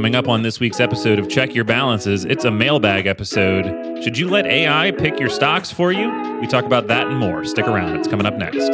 Coming 0.00 0.16
up 0.16 0.28
on 0.28 0.40
this 0.40 0.58
week's 0.60 0.80
episode 0.80 1.18
of 1.18 1.28
Check 1.28 1.54
Your 1.54 1.64
Balances, 1.64 2.24
it's 2.24 2.46
a 2.46 2.50
mailbag 2.50 3.06
episode. 3.06 4.02
Should 4.02 4.16
you 4.16 4.30
let 4.30 4.46
AI 4.46 4.92
pick 4.92 5.20
your 5.20 5.28
stocks 5.28 5.70
for 5.70 5.92
you? 5.92 6.08
We 6.40 6.46
talk 6.46 6.64
about 6.64 6.86
that 6.86 7.08
and 7.08 7.18
more. 7.18 7.44
Stick 7.44 7.66
around, 7.66 7.98
it's 7.98 8.08
coming 8.08 8.24
up 8.24 8.32
next. 8.38 8.68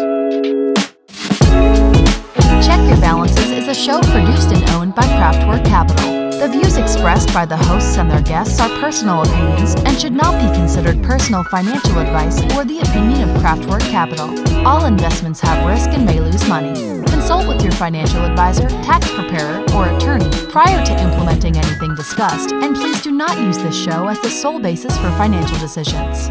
Check 2.65 2.79
Your 2.89 3.01
Balances 3.01 3.51
is 3.51 3.67
a 3.67 3.75
show 3.75 3.99
produced 4.03 4.53
and 4.53 4.71
owned 4.71 4.95
by 4.95 5.03
Craftwork 5.03 5.67
Capital. 5.67 6.12
The 6.39 6.47
views 6.47 6.77
expressed 6.77 7.35
by 7.35 7.45
the 7.45 7.56
hosts 7.56 7.99
and 7.99 8.08
their 8.08 8.22
guests 8.22 8.61
are 8.61 8.69
personal 8.79 9.22
opinions 9.22 9.74
and 9.85 9.99
should 10.01 10.13
not 10.13 10.40
be 10.40 10.56
considered 10.56 11.03
personal 11.03 11.43
financial 11.43 11.99
advice 11.99 12.40
or 12.54 12.65
the 12.65 12.79
opinion 12.79 13.29
of 13.29 13.43
Craftwork 13.43 13.81
Capital. 13.90 14.29
All 14.65 14.85
investments 14.85 15.40
have 15.40 15.67
risk 15.67 15.90
and 15.90 16.06
may 16.06 16.20
lose 16.20 16.48
money. 16.48 16.73
Consult 17.11 17.48
with 17.48 17.62
your 17.65 17.73
financial 17.73 18.24
advisor, 18.24 18.69
tax 18.69 19.11
preparer, 19.11 19.65
or 19.74 19.88
attorney 19.88 20.30
prior 20.57 20.83
to 20.87 20.98
implementing 21.02 21.55
anything 21.55 21.95
discussed, 21.95 22.51
and 22.51 22.75
please 22.75 23.02
do 23.02 23.10
not 23.10 23.38
use 23.41 23.59
this 23.59 23.77
show 23.77 24.09
as 24.09 24.19
the 24.23 24.30
sole 24.30 24.59
basis 24.59 24.97
for 24.97 25.10
financial 25.19 25.59
decisions. 25.59 26.30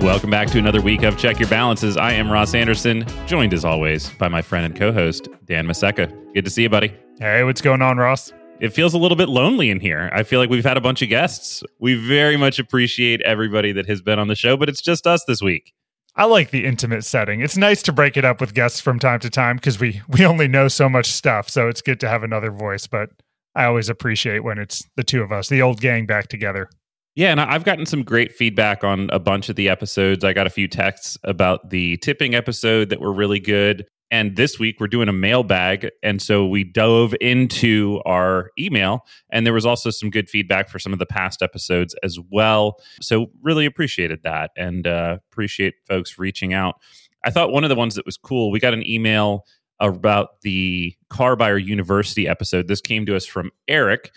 Welcome 0.00 0.30
back 0.30 0.46
to 0.50 0.60
another 0.60 0.80
week 0.80 1.02
of 1.02 1.18
Check 1.18 1.40
Your 1.40 1.48
Balances. 1.48 1.96
I 1.96 2.12
am 2.12 2.30
Ross 2.30 2.54
Anderson, 2.54 3.06
joined 3.26 3.52
as 3.54 3.64
always 3.64 4.08
by 4.20 4.28
my 4.28 4.40
friend 4.40 4.64
and 4.66 4.76
co 4.76 4.92
host, 4.92 5.26
Dan 5.46 5.66
Maseka. 5.66 6.32
Good 6.32 6.44
to 6.44 6.50
see 6.52 6.62
you, 6.62 6.68
buddy. 6.68 6.94
Hey, 7.18 7.42
what's 7.42 7.60
going 7.60 7.82
on, 7.82 7.96
Ross? 7.96 8.32
It 8.60 8.68
feels 8.72 8.94
a 8.94 8.98
little 8.98 9.16
bit 9.16 9.28
lonely 9.28 9.68
in 9.68 9.80
here. 9.80 10.08
I 10.12 10.22
feel 10.22 10.38
like 10.38 10.48
we've 10.48 10.64
had 10.64 10.76
a 10.76 10.80
bunch 10.80 11.02
of 11.02 11.08
guests. 11.08 11.64
We 11.80 11.96
very 11.96 12.36
much 12.36 12.60
appreciate 12.60 13.20
everybody 13.22 13.72
that 13.72 13.86
has 13.86 14.00
been 14.00 14.20
on 14.20 14.28
the 14.28 14.36
show, 14.36 14.56
but 14.56 14.68
it's 14.68 14.80
just 14.80 15.08
us 15.08 15.24
this 15.24 15.42
week. 15.42 15.74
I 16.16 16.26
like 16.26 16.50
the 16.50 16.64
intimate 16.64 17.04
setting. 17.04 17.40
It's 17.40 17.56
nice 17.56 17.82
to 17.82 17.92
break 17.92 18.16
it 18.16 18.24
up 18.24 18.40
with 18.40 18.54
guests 18.54 18.80
from 18.80 18.98
time 18.98 19.18
to 19.20 19.30
time 19.30 19.56
because 19.56 19.80
we 19.80 20.00
we 20.08 20.24
only 20.24 20.46
know 20.46 20.68
so 20.68 20.88
much 20.88 21.06
stuff. 21.10 21.48
So 21.50 21.68
it's 21.68 21.82
good 21.82 22.00
to 22.00 22.08
have 22.08 22.22
another 22.22 22.50
voice. 22.50 22.86
But 22.86 23.10
I 23.54 23.64
always 23.64 23.88
appreciate 23.88 24.44
when 24.44 24.58
it's 24.58 24.84
the 24.96 25.04
two 25.04 25.22
of 25.22 25.32
us, 25.32 25.48
the 25.48 25.62
old 25.62 25.80
gang 25.80 26.06
back 26.06 26.28
together. 26.28 26.68
Yeah, 27.16 27.30
and 27.30 27.40
I've 27.40 27.64
gotten 27.64 27.86
some 27.86 28.02
great 28.02 28.32
feedback 28.32 28.82
on 28.82 29.08
a 29.12 29.20
bunch 29.20 29.48
of 29.48 29.54
the 29.54 29.68
episodes. 29.68 30.24
I 30.24 30.32
got 30.32 30.48
a 30.48 30.50
few 30.50 30.66
texts 30.66 31.16
about 31.22 31.70
the 31.70 31.96
tipping 31.98 32.34
episode 32.34 32.88
that 32.90 33.00
were 33.00 33.12
really 33.12 33.38
good. 33.38 33.86
And 34.14 34.36
this 34.36 34.60
week 34.60 34.78
we're 34.78 34.86
doing 34.86 35.08
a 35.08 35.12
mailbag. 35.12 35.90
And 36.04 36.22
so 36.22 36.46
we 36.46 36.62
dove 36.62 37.16
into 37.20 38.00
our 38.06 38.52
email, 38.56 39.04
and 39.30 39.44
there 39.44 39.52
was 39.52 39.66
also 39.66 39.90
some 39.90 40.08
good 40.08 40.30
feedback 40.30 40.68
for 40.68 40.78
some 40.78 40.92
of 40.92 41.00
the 41.00 41.04
past 41.04 41.42
episodes 41.42 41.96
as 42.04 42.16
well. 42.30 42.76
So 43.00 43.32
really 43.42 43.66
appreciated 43.66 44.20
that 44.22 44.52
and 44.56 44.86
uh, 44.86 45.18
appreciate 45.32 45.74
folks 45.88 46.16
reaching 46.16 46.54
out. 46.54 46.76
I 47.24 47.30
thought 47.30 47.50
one 47.50 47.64
of 47.64 47.70
the 47.70 47.74
ones 47.74 47.96
that 47.96 48.06
was 48.06 48.16
cool, 48.16 48.52
we 48.52 48.60
got 48.60 48.72
an 48.72 48.88
email 48.88 49.46
about 49.80 50.42
the 50.42 50.94
Car 51.10 51.34
Buyer 51.34 51.58
University 51.58 52.28
episode. 52.28 52.68
This 52.68 52.80
came 52.80 53.06
to 53.06 53.16
us 53.16 53.26
from 53.26 53.50
Eric 53.66 54.12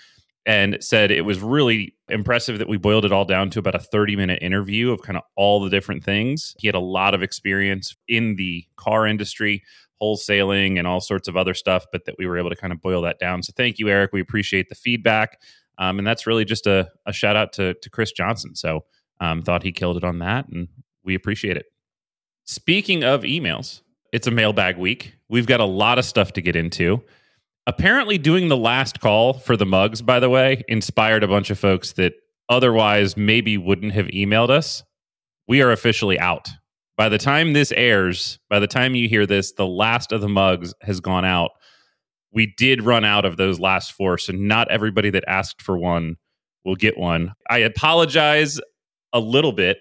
and 0.48 0.78
said 0.80 1.11
it 1.11 1.26
was 1.26 1.42
really 1.42 1.94
impressive 2.08 2.58
that 2.58 2.70
we 2.70 2.78
boiled 2.78 3.04
it 3.04 3.11
all 3.11 3.26
down 3.26 3.50
to 3.50 3.59
about 3.59 3.76
a 3.76 3.80
30 3.80 4.16
minute 4.16 4.39
interview 4.42 4.92
of 4.92 5.02
kind 5.02 5.17
of 5.17 5.23
all 5.36 5.59
the 5.59 5.70
different 5.70 6.04
things. 6.04 6.56
He 6.58 6.67
had 6.67 6.76
a 6.76 6.80
lot 6.80 7.14
of 7.14 7.22
experience 7.22 7.95
in 8.08 8.38
the 8.38 8.66
car 8.78 9.06
industry, 9.06 9.61
wholesaling 10.02 10.78
and 10.78 10.88
all 10.88 11.02
sorts 11.02 11.28
of 11.28 11.36
other 11.36 11.53
stuff, 11.53 11.86
but 11.92 12.06
that 12.06 12.16
we 12.17 12.28
were 12.28 12.38
able 12.38 12.50
to 12.50 12.56
kind 12.56 12.73
of 12.73 12.81
boil 12.81 13.02
that 13.02 13.20
down. 13.20 13.44
So 13.44 13.53
thank 13.56 13.80
you, 13.80 13.90
Eric. 13.90 14.12
We 14.14 14.22
appreciate 14.22 14.70
the 14.70 14.76
feedback. 14.76 15.39
Um, 15.78 16.00
and 16.00 16.08
that's 16.08 16.26
really 16.26 16.45
just 16.45 16.67
a, 16.67 16.89
a, 17.06 17.14
shout 17.14 17.36
out 17.36 17.54
to, 17.54 17.76
to 17.76 17.89
Chris 17.89 18.12
Johnson. 18.12 18.56
So 18.56 18.86
um, 19.20 19.44
thought 19.44 19.64
he 19.64 19.72
killed 19.72 19.98
it 19.98 20.04
on 20.04 20.20
that, 20.20 20.48
and 20.50 20.67
we 21.04 21.16
appreciate 21.16 21.58
it. 21.58 21.67
Speaking 22.45 23.04
of 23.04 23.23
emails, 23.23 23.81
it's 24.12 24.28
a 24.28 24.31
mailbag 24.31 24.78
week. 24.78 25.16
We've 25.30 25.45
got 25.45 25.59
a 25.59 25.66
lot 25.66 26.00
of 26.00 26.06
stuff 26.06 26.34
to 26.34 26.42
get 26.42 26.56
into. 26.56 27.04
Apparently, 27.67 28.17
doing 28.17 28.48
the 28.48 28.58
last 28.58 29.02
call 29.02 29.34
for 29.34 29.58
the 29.58 29.66
mugs, 29.66 30.02
by 30.02 30.20
the 30.20 30.30
way, 30.30 30.64
inspired 30.67 31.23
a 31.23 31.28
bunch 31.28 31.50
of 31.50 31.59
folks 31.59 31.94
that 31.94 32.14
otherwise 32.50 33.17
maybe 33.17 33.58
wouldn't 33.58 33.92
have 33.92 34.08
emailed 34.08 34.50
us. 34.50 34.84
We 35.48 35.61
are 35.61 35.72
officially 35.72 36.20
out 36.20 36.50
by 36.97 37.09
the 37.09 37.19
time 37.19 37.53
this 37.53 37.71
airs, 37.73 38.39
by 38.49 38.59
the 38.59 38.67
time 38.67 38.95
you 38.95 39.08
hear 39.08 39.27
this, 39.27 39.53
the 39.53 39.67
last 39.67 40.11
of 40.11 40.19
the 40.19 40.27
mugs 40.27 40.73
has 40.81 40.99
gone 40.99 41.23
out. 41.23 41.52
We 42.33 42.53
did 42.58 42.83
run 42.83 43.05
out 43.05 43.23
of 43.23 43.37
those 43.37 43.59
last 43.59 43.93
four, 43.93 44.17
so 44.17 44.33
not 44.33 44.69
everybody 44.69 45.11
that 45.11 45.23
asked 45.27 45.61
for 45.61 45.77
one 45.77 46.17
will 46.65 46.75
get 46.75 46.97
one. 46.97 47.33
I 47.49 47.59
apologize 47.59 48.59
a 49.13 49.19
little 49.19 49.53
bit 49.53 49.77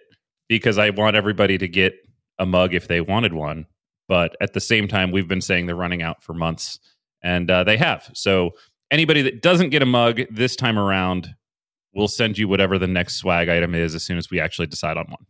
because 0.48 0.78
I 0.78 0.90
want 0.90 1.16
everybody 1.16 1.58
to 1.58 1.66
get 1.66 1.94
a 2.38 2.46
mug 2.46 2.74
if 2.74 2.86
they 2.86 3.00
wanted 3.00 3.32
one. 3.32 3.66
But 4.08 4.36
at 4.40 4.52
the 4.52 4.60
same 4.60 4.86
time, 4.86 5.10
we've 5.10 5.26
been 5.26 5.40
saying 5.40 5.66
they're 5.66 5.74
running 5.74 6.02
out 6.02 6.22
for 6.22 6.34
months, 6.34 6.78
and 7.22 7.50
uh, 7.50 7.64
they 7.64 7.78
have. 7.78 8.08
So 8.14 8.50
anybody 8.90 9.22
that 9.22 9.42
doesn't 9.42 9.70
get 9.70 9.82
a 9.82 9.86
mug 9.86 10.20
this 10.30 10.54
time 10.54 10.78
around, 10.78 11.34
we'll 11.94 12.08
send 12.08 12.38
you 12.38 12.46
whatever 12.46 12.78
the 12.78 12.86
next 12.86 13.16
swag 13.16 13.48
item 13.48 13.74
is 13.74 13.94
as 13.94 14.04
soon 14.04 14.18
as 14.18 14.30
we 14.30 14.38
actually 14.38 14.66
decide 14.66 14.98
on 14.98 15.06
one 15.08 15.26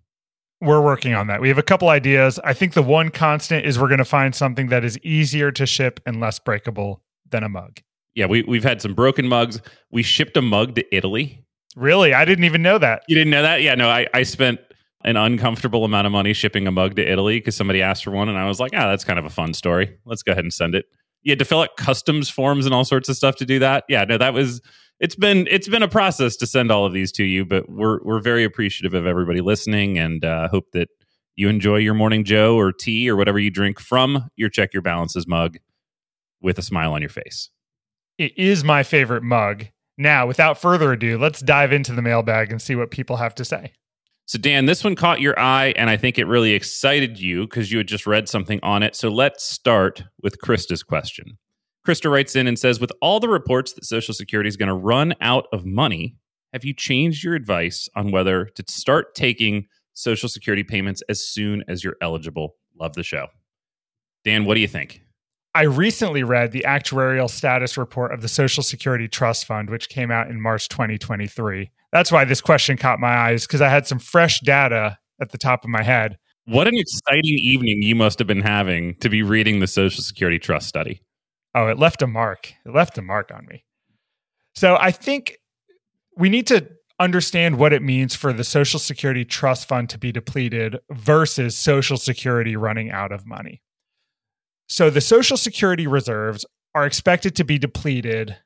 we're 0.60 0.80
working 0.80 1.14
on 1.14 1.26
that. 1.26 1.40
We 1.40 1.48
have 1.48 1.58
a 1.58 1.62
couple 1.62 1.88
ideas. 1.88 2.38
I 2.42 2.54
think 2.54 2.74
the 2.74 2.82
one 2.82 3.10
constant 3.10 3.66
is 3.66 3.78
we're 3.78 3.88
going 3.88 3.98
to 3.98 4.04
find 4.04 4.34
something 4.34 4.68
that 4.68 4.84
is 4.84 4.98
easier 4.98 5.52
to 5.52 5.66
ship 5.66 6.00
and 6.06 6.20
less 6.20 6.38
breakable 6.38 7.02
than 7.28 7.42
a 7.42 7.48
mug. 7.48 7.80
Yeah, 8.14 8.26
we 8.26 8.42
we've 8.42 8.64
had 8.64 8.80
some 8.80 8.94
broken 8.94 9.28
mugs. 9.28 9.60
We 9.90 10.02
shipped 10.02 10.36
a 10.36 10.42
mug 10.42 10.74
to 10.76 10.96
Italy. 10.96 11.44
Really? 11.76 12.14
I 12.14 12.24
didn't 12.24 12.44
even 12.44 12.62
know 12.62 12.78
that. 12.78 13.02
You 13.06 13.14
didn't 13.14 13.30
know 13.30 13.42
that? 13.42 13.60
Yeah, 13.60 13.74
no, 13.74 13.90
I, 13.90 14.06
I 14.14 14.22
spent 14.22 14.60
an 15.04 15.16
uncomfortable 15.16 15.84
amount 15.84 16.06
of 16.06 16.12
money 16.12 16.32
shipping 16.32 16.66
a 16.66 16.70
mug 16.70 16.96
to 16.96 17.06
Italy 17.06 17.38
because 17.38 17.54
somebody 17.54 17.82
asked 17.82 18.04
for 18.04 18.10
one, 18.10 18.30
and 18.30 18.38
I 18.38 18.46
was 18.46 18.58
like, 18.58 18.72
ah, 18.74 18.88
that's 18.88 19.04
kind 19.04 19.18
of 19.18 19.26
a 19.26 19.30
fun 19.30 19.52
story. 19.52 19.98
Let's 20.06 20.22
go 20.22 20.32
ahead 20.32 20.44
and 20.44 20.52
send 20.52 20.74
it. 20.74 20.86
You 21.22 21.32
had 21.32 21.38
to 21.38 21.44
fill 21.44 21.60
out 21.60 21.76
customs 21.76 22.30
forms 22.30 22.64
and 22.64 22.74
all 22.74 22.84
sorts 22.84 23.10
of 23.10 23.16
stuff 23.16 23.36
to 23.36 23.44
do 23.44 23.58
that. 23.58 23.84
Yeah, 23.88 24.04
no, 24.04 24.16
that 24.16 24.32
was 24.32 24.62
it's 25.00 25.14
been 25.14 25.46
it's 25.50 25.68
been 25.68 25.82
a 25.82 25.88
process 25.88 26.36
to 26.36 26.46
send 26.46 26.70
all 26.70 26.86
of 26.86 26.92
these 26.92 27.12
to 27.12 27.24
you, 27.24 27.44
but 27.44 27.68
we're 27.68 28.02
we're 28.02 28.20
very 28.20 28.44
appreciative 28.44 28.94
of 28.94 29.06
everybody 29.06 29.40
listening, 29.40 29.98
and 29.98 30.24
uh, 30.24 30.48
hope 30.48 30.70
that 30.72 30.88
you 31.36 31.48
enjoy 31.48 31.76
your 31.76 31.94
morning 31.94 32.24
Joe 32.24 32.56
or 32.56 32.72
tea 32.72 33.10
or 33.10 33.16
whatever 33.16 33.38
you 33.38 33.50
drink 33.50 33.78
from 33.78 34.30
your 34.36 34.48
check 34.48 34.72
your 34.72 34.82
balances 34.82 35.26
mug 35.26 35.58
with 36.40 36.58
a 36.58 36.62
smile 36.62 36.92
on 36.92 37.02
your 37.02 37.10
face. 37.10 37.50
It 38.18 38.36
is 38.38 38.64
my 38.64 38.82
favorite 38.82 39.22
mug. 39.22 39.66
Now, 39.98 40.26
without 40.26 40.58
further 40.58 40.92
ado, 40.92 41.18
let's 41.18 41.40
dive 41.40 41.72
into 41.72 41.92
the 41.92 42.02
mailbag 42.02 42.50
and 42.50 42.60
see 42.60 42.74
what 42.74 42.90
people 42.90 43.16
have 43.16 43.34
to 43.36 43.44
say. 43.44 43.72
So, 44.26 44.38
Dan, 44.38 44.66
this 44.66 44.82
one 44.82 44.96
caught 44.96 45.20
your 45.20 45.38
eye, 45.38 45.72
and 45.76 45.88
I 45.88 45.96
think 45.96 46.18
it 46.18 46.26
really 46.26 46.52
excited 46.52 47.20
you 47.20 47.42
because 47.42 47.70
you 47.70 47.78
had 47.78 47.86
just 47.86 48.06
read 48.06 48.28
something 48.28 48.58
on 48.62 48.82
it. 48.82 48.96
So, 48.96 49.08
let's 49.08 49.44
start 49.44 50.02
with 50.22 50.40
Krista's 50.40 50.82
question. 50.82 51.38
Krista 51.86 52.10
writes 52.10 52.34
in 52.34 52.48
and 52.48 52.58
says, 52.58 52.80
with 52.80 52.90
all 53.00 53.20
the 53.20 53.28
reports 53.28 53.74
that 53.74 53.84
Social 53.84 54.12
Security 54.12 54.48
is 54.48 54.56
going 54.56 54.68
to 54.68 54.74
run 54.74 55.14
out 55.20 55.46
of 55.52 55.64
money, 55.64 56.16
have 56.52 56.64
you 56.64 56.74
changed 56.74 57.22
your 57.22 57.34
advice 57.34 57.88
on 57.94 58.10
whether 58.10 58.46
to 58.46 58.64
start 58.68 59.14
taking 59.14 59.66
Social 59.94 60.28
Security 60.28 60.64
payments 60.64 61.02
as 61.08 61.24
soon 61.24 61.62
as 61.68 61.84
you're 61.84 61.96
eligible? 62.00 62.56
Love 62.78 62.94
the 62.94 63.04
show. 63.04 63.28
Dan, 64.24 64.44
what 64.44 64.54
do 64.54 64.60
you 64.60 64.66
think? 64.66 65.02
I 65.54 65.62
recently 65.62 66.24
read 66.24 66.50
the 66.50 66.64
actuarial 66.66 67.30
status 67.30 67.78
report 67.78 68.12
of 68.12 68.20
the 68.20 68.28
Social 68.28 68.64
Security 68.64 69.06
Trust 69.06 69.46
Fund, 69.46 69.70
which 69.70 69.88
came 69.88 70.10
out 70.10 70.28
in 70.28 70.40
March 70.40 70.68
2023. 70.68 71.70
That's 71.92 72.10
why 72.10 72.24
this 72.24 72.40
question 72.40 72.76
caught 72.76 72.98
my 72.98 73.16
eyes 73.16 73.46
because 73.46 73.62
I 73.62 73.68
had 73.68 73.86
some 73.86 74.00
fresh 74.00 74.40
data 74.40 74.98
at 75.20 75.30
the 75.30 75.38
top 75.38 75.62
of 75.62 75.70
my 75.70 75.84
head. 75.84 76.18
What 76.46 76.66
an 76.66 76.76
exciting 76.76 77.38
evening 77.38 77.82
you 77.82 77.94
must 77.94 78.18
have 78.18 78.28
been 78.28 78.42
having 78.42 78.96
to 78.96 79.08
be 79.08 79.22
reading 79.22 79.60
the 79.60 79.66
Social 79.66 80.02
Security 80.02 80.38
Trust 80.38 80.68
study. 80.68 81.00
Oh, 81.56 81.68
it 81.68 81.78
left 81.78 82.02
a 82.02 82.06
mark. 82.06 82.52
It 82.66 82.74
left 82.74 82.98
a 82.98 83.02
mark 83.02 83.32
on 83.32 83.46
me. 83.46 83.64
So 84.54 84.76
I 84.78 84.90
think 84.90 85.38
we 86.14 86.28
need 86.28 86.46
to 86.48 86.68
understand 87.00 87.58
what 87.58 87.72
it 87.72 87.82
means 87.82 88.14
for 88.14 88.32
the 88.34 88.44
Social 88.44 88.78
Security 88.78 89.24
Trust 89.24 89.66
Fund 89.66 89.88
to 89.90 89.98
be 89.98 90.12
depleted 90.12 90.78
versus 90.90 91.56
Social 91.56 91.96
Security 91.96 92.56
running 92.56 92.90
out 92.90 93.10
of 93.10 93.26
money. 93.26 93.62
So 94.68 94.90
the 94.90 95.00
Social 95.00 95.38
Security 95.38 95.86
reserves 95.86 96.44
are 96.74 96.84
expected 96.84 97.34
to 97.36 97.44
be 97.44 97.58
depleted 97.58 98.36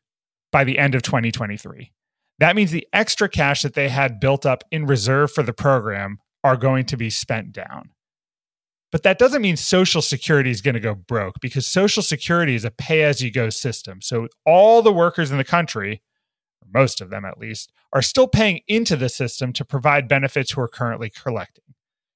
by 0.52 0.62
the 0.62 0.78
end 0.78 0.94
of 0.94 1.02
2023. 1.02 1.92
That 2.38 2.54
means 2.54 2.70
the 2.70 2.86
extra 2.92 3.28
cash 3.28 3.62
that 3.62 3.74
they 3.74 3.88
had 3.88 4.20
built 4.20 4.46
up 4.46 4.62
in 4.70 4.86
reserve 4.86 5.32
for 5.32 5.42
the 5.42 5.52
program 5.52 6.18
are 6.44 6.56
going 6.56 6.86
to 6.86 6.96
be 6.96 7.10
spent 7.10 7.52
down. 7.52 7.90
But 8.92 9.04
that 9.04 9.18
doesn't 9.18 9.42
mean 9.42 9.56
Social 9.56 10.02
Security 10.02 10.50
is 10.50 10.60
going 10.60 10.74
to 10.74 10.80
go 10.80 10.94
broke 10.94 11.36
because 11.40 11.66
Social 11.66 12.02
Security 12.02 12.54
is 12.54 12.64
a 12.64 12.70
pay 12.70 13.02
as 13.02 13.22
you 13.22 13.30
go 13.30 13.48
system. 13.50 14.00
So 14.00 14.28
all 14.44 14.82
the 14.82 14.92
workers 14.92 15.30
in 15.30 15.38
the 15.38 15.44
country, 15.44 16.02
most 16.72 17.00
of 17.00 17.10
them 17.10 17.24
at 17.24 17.38
least, 17.38 17.72
are 17.92 18.02
still 18.02 18.26
paying 18.26 18.60
into 18.66 18.96
the 18.96 19.08
system 19.08 19.52
to 19.54 19.64
provide 19.64 20.08
benefits 20.08 20.52
who 20.52 20.60
are 20.60 20.68
currently 20.68 21.10
collecting. 21.10 21.64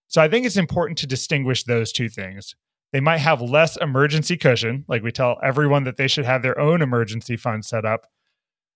So 0.09 0.21
I 0.21 0.29
think 0.29 0.47
it's 0.47 0.57
important 0.57 0.99
to 0.99 1.07
distinguish 1.07 1.65
those 1.65 1.93
two 1.93 2.09
things. 2.09 2.55
They 2.93 3.01
might 3.01 3.19
have 3.19 3.41
less 3.41 3.77
emergency 3.77 4.37
cushion, 4.37 4.85
like 4.87 5.03
we 5.03 5.11
tell 5.11 5.39
everyone 5.43 5.85
that 5.85 5.97
they 5.97 6.07
should 6.07 6.25
have 6.25 6.43
their 6.43 6.59
own 6.59 6.83
emergency 6.83 7.37
fund 7.37 7.65
set 7.65 7.85
up. 7.85 8.07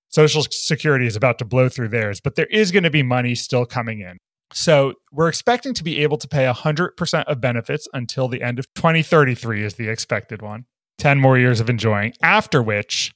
Social 0.09 0.43
Security 0.51 1.07
is 1.07 1.15
about 1.17 1.39
to 1.39 1.45
blow 1.45 1.69
through 1.69 1.89
theirs, 1.89 2.21
but 2.21 2.35
there 2.35 2.47
is 2.47 2.73
going 2.73 2.83
to 2.83 2.91
be 2.91 3.03
money 3.03 3.35
still 3.35 3.67
coming 3.67 4.01
in. 4.01 4.19
So 4.53 4.95
we're 5.13 5.29
expecting 5.29 5.75
to 5.75 5.85
be 5.85 6.03
able 6.03 6.17
to 6.19 6.29
pay 6.29 6.47
100% 6.47 7.25
of 7.25 7.41
benefits 7.41 7.87
until 7.93 8.29
the 8.29 8.43
end 8.43 8.59
of 8.59 8.73
2033 8.75 9.65
is 9.65 9.75
the 9.75 9.89
expected 9.89 10.43
one. 10.43 10.65
10 10.99 11.21
more 11.21 11.39
years 11.39 11.61
of 11.61 11.71
enjoying, 11.71 12.13
after 12.23 12.63
which 12.63 13.13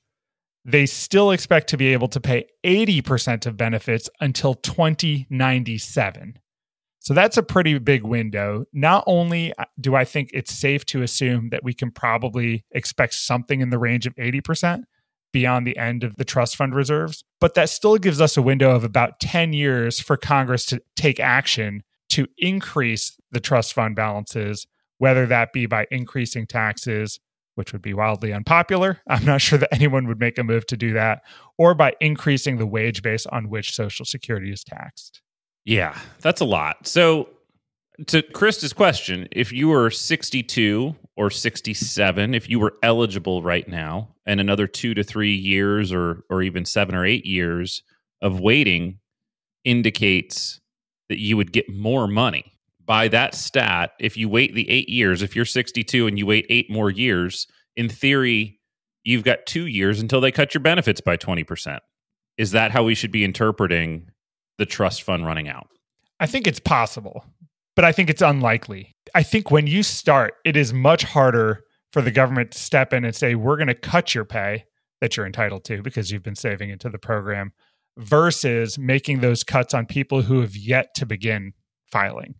they 0.64 0.86
still 0.86 1.32
expect 1.32 1.68
to 1.70 1.76
be 1.76 1.92
able 1.92 2.08
to 2.08 2.20
pay 2.20 2.46
80% 2.64 3.46
of 3.46 3.56
benefits 3.56 4.08
until 4.20 4.54
2097. 4.54 6.38
So 7.00 7.14
that's 7.14 7.36
a 7.36 7.42
pretty 7.42 7.76
big 7.78 8.04
window. 8.04 8.64
Not 8.72 9.02
only 9.08 9.52
uh, 9.58 9.64
do 9.80 9.96
I 9.96 10.04
think 10.04 10.30
it's 10.32 10.54
safe 10.54 10.86
to 10.86 11.02
assume 11.02 11.48
that 11.50 11.64
we 11.64 11.74
can 11.74 11.90
probably 11.90 12.64
expect 12.70 13.14
something 13.14 13.60
in 13.60 13.70
the 13.70 13.78
range 13.78 14.06
of 14.06 14.14
80% 14.14 14.84
beyond 15.32 15.66
the 15.66 15.76
end 15.76 16.04
of 16.04 16.16
the 16.16 16.24
trust 16.24 16.56
fund 16.56 16.74
reserves, 16.74 17.24
but 17.40 17.54
that 17.54 17.68
still 17.68 17.96
gives 17.96 18.20
us 18.20 18.36
a 18.36 18.42
window 18.42 18.74
of 18.74 18.84
about 18.84 19.20
10 19.20 19.52
years 19.52 20.00
for 20.00 20.16
Congress 20.16 20.66
to 20.66 20.82
take 20.96 21.18
action 21.18 21.82
to 22.10 22.26
increase 22.36 23.16
the 23.30 23.40
trust 23.40 23.72
fund 23.72 23.96
balances, 23.96 24.66
whether 24.98 25.26
that 25.26 25.52
be 25.52 25.66
by 25.66 25.86
increasing 25.90 26.46
taxes, 26.46 27.18
which 27.54 27.72
would 27.72 27.82
be 27.82 27.94
wildly 27.94 28.32
unpopular. 28.32 29.00
I'm 29.08 29.24
not 29.24 29.40
sure 29.40 29.58
that 29.58 29.72
anyone 29.72 30.06
would 30.08 30.20
make 30.20 30.38
a 30.38 30.44
move 30.44 30.66
to 30.66 30.76
do 30.76 30.92
that, 30.92 31.22
or 31.58 31.74
by 31.74 31.94
increasing 32.00 32.58
the 32.58 32.66
wage 32.66 33.02
base 33.02 33.26
on 33.26 33.48
which 33.48 33.74
Social 33.74 34.04
Security 34.04 34.52
is 34.52 34.62
taxed. 34.62 35.22
Yeah, 35.64 35.98
that's 36.20 36.40
a 36.40 36.44
lot. 36.44 36.86
So, 36.86 37.28
to 38.06 38.22
Krista's 38.22 38.72
question, 38.72 39.28
if 39.30 39.52
you 39.52 39.68
were 39.68 39.90
62 39.90 40.96
or 41.16 41.30
67, 41.30 42.34
if 42.34 42.48
you 42.48 42.58
were 42.58 42.74
eligible 42.82 43.42
right 43.42 43.68
now, 43.68 44.11
and 44.26 44.40
another 44.40 44.66
two 44.66 44.94
to 44.94 45.02
three 45.02 45.34
years 45.34 45.92
or, 45.92 46.24
or 46.30 46.42
even 46.42 46.64
seven 46.64 46.94
or 46.94 47.04
eight 47.04 47.26
years 47.26 47.82
of 48.20 48.40
waiting 48.40 48.98
indicates 49.64 50.60
that 51.08 51.18
you 51.18 51.36
would 51.36 51.52
get 51.52 51.68
more 51.68 52.06
money. 52.06 52.52
By 52.84 53.08
that 53.08 53.34
stat, 53.34 53.92
if 54.00 54.16
you 54.16 54.28
wait 54.28 54.54
the 54.54 54.68
eight 54.68 54.88
years, 54.88 55.22
if 55.22 55.36
you're 55.36 55.44
62 55.44 56.06
and 56.06 56.18
you 56.18 56.26
wait 56.26 56.46
eight 56.48 56.70
more 56.70 56.90
years, 56.90 57.46
in 57.76 57.88
theory, 57.88 58.60
you've 59.04 59.24
got 59.24 59.46
two 59.46 59.66
years 59.66 60.00
until 60.00 60.20
they 60.20 60.32
cut 60.32 60.54
your 60.54 60.62
benefits 60.62 61.00
by 61.00 61.16
20%. 61.16 61.78
Is 62.38 62.52
that 62.52 62.70
how 62.70 62.82
we 62.82 62.94
should 62.94 63.12
be 63.12 63.24
interpreting 63.24 64.10
the 64.58 64.66
trust 64.66 65.02
fund 65.02 65.26
running 65.26 65.48
out? 65.48 65.68
I 66.18 66.26
think 66.26 66.46
it's 66.46 66.60
possible, 66.60 67.24
but 67.76 67.84
I 67.84 67.92
think 67.92 68.10
it's 68.10 68.22
unlikely. 68.22 68.94
I 69.14 69.22
think 69.22 69.50
when 69.50 69.66
you 69.66 69.82
start, 69.82 70.34
it 70.44 70.56
is 70.56 70.72
much 70.72 71.04
harder 71.04 71.64
for 71.92 72.02
the 72.02 72.10
government 72.10 72.52
to 72.52 72.58
step 72.58 72.92
in 72.92 73.04
and 73.04 73.14
say, 73.14 73.34
we're 73.34 73.56
going 73.56 73.68
to 73.68 73.74
cut 73.74 74.14
your 74.14 74.24
pay 74.24 74.64
that 75.00 75.16
you're 75.16 75.26
entitled 75.26 75.64
to 75.64 75.82
because 75.82 76.10
you've 76.10 76.22
been 76.22 76.34
saving 76.34 76.70
into 76.70 76.88
the 76.88 76.98
program 76.98 77.52
versus 77.98 78.78
making 78.78 79.20
those 79.20 79.44
cuts 79.44 79.74
on 79.74 79.84
people 79.84 80.22
who 80.22 80.40
have 80.40 80.56
yet 80.56 80.94
to 80.94 81.04
begin 81.04 81.52
filing. 81.90 82.34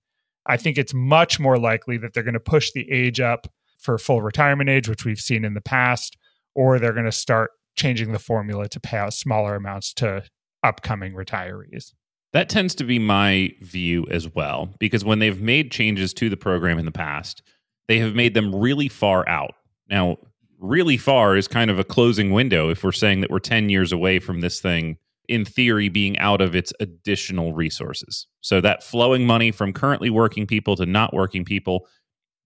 I 0.47 0.57
think 0.57 0.79
it's 0.79 0.95
much 0.95 1.39
more 1.39 1.59
likely 1.59 1.99
that 1.99 2.15
they're 2.15 2.23
going 2.23 2.35
to 2.35 2.41
push 2.41 2.73
the 2.73 2.91
age 2.91 3.21
up 3.21 3.47
for 3.79 3.99
full 3.99 4.23
retirement 4.23 4.71
age, 4.71 4.89
which 4.89 5.05
we've 5.05 5.19
seen 5.19 5.45
in 5.45 5.55
the 5.55 5.61
past, 5.61 6.17
or 6.55 6.79
they're 6.79 6.93
going 6.93 7.05
to 7.05 7.13
start 7.13 7.51
changing 7.77 8.13
the 8.13 8.19
formula 8.19 8.69
to 8.69 8.81
pay 8.81 8.97
out 8.97 9.13
smaller 9.13 9.55
amounts 9.55 9.93
to 9.95 10.23
upcoming 10.63 11.13
retirees. 11.13 11.93
That 12.33 12.49
tends 12.49 12.75
to 12.77 12.85
be 12.85 12.99
my 12.99 13.51
view 13.61 14.07
as 14.11 14.35
well, 14.35 14.75
because 14.79 15.05
when 15.05 15.19
they've 15.19 15.41
made 15.41 15.71
changes 15.71 16.15
to 16.15 16.31
the 16.31 16.37
program 16.37 16.79
in 16.79 16.87
the 16.87 16.93
past, 16.93 17.43
they 17.89 17.99
have 17.99 18.15
made 18.15 18.35
them 18.35 18.55
really 18.55 18.89
far 18.89 19.29
out. 19.29 19.55
Now, 19.89 20.17
really 20.59 20.97
far 20.97 21.37
is 21.37 21.49
kind 21.49 21.71
of 21.71 21.79
a 21.79 21.85
closing 21.85 22.31
window 22.31 22.71
if 22.71 22.85
we're 22.85 22.93
saying 22.93 23.21
that 23.21 23.31
we're 23.31 23.41
10 23.41 23.69
years 23.69 23.93
away 23.93 24.19
from 24.19 24.41
this 24.41 24.61
thing, 24.61 24.97
in 25.29 25.45
theory, 25.45 25.89
being 25.89 26.19
out 26.19 26.41
of 26.41 26.55
its 26.55 26.73
additional 26.81 27.53
resources. 27.53 28.27
So, 28.41 28.61
that 28.61 28.83
flowing 28.83 29.27
money 29.27 29.51
from 29.51 29.73
currently 29.73 30.11
working 30.11 30.47
people 30.47 30.77
to 30.77 30.87
not 30.87 31.13
working 31.13 31.45
people, 31.45 31.87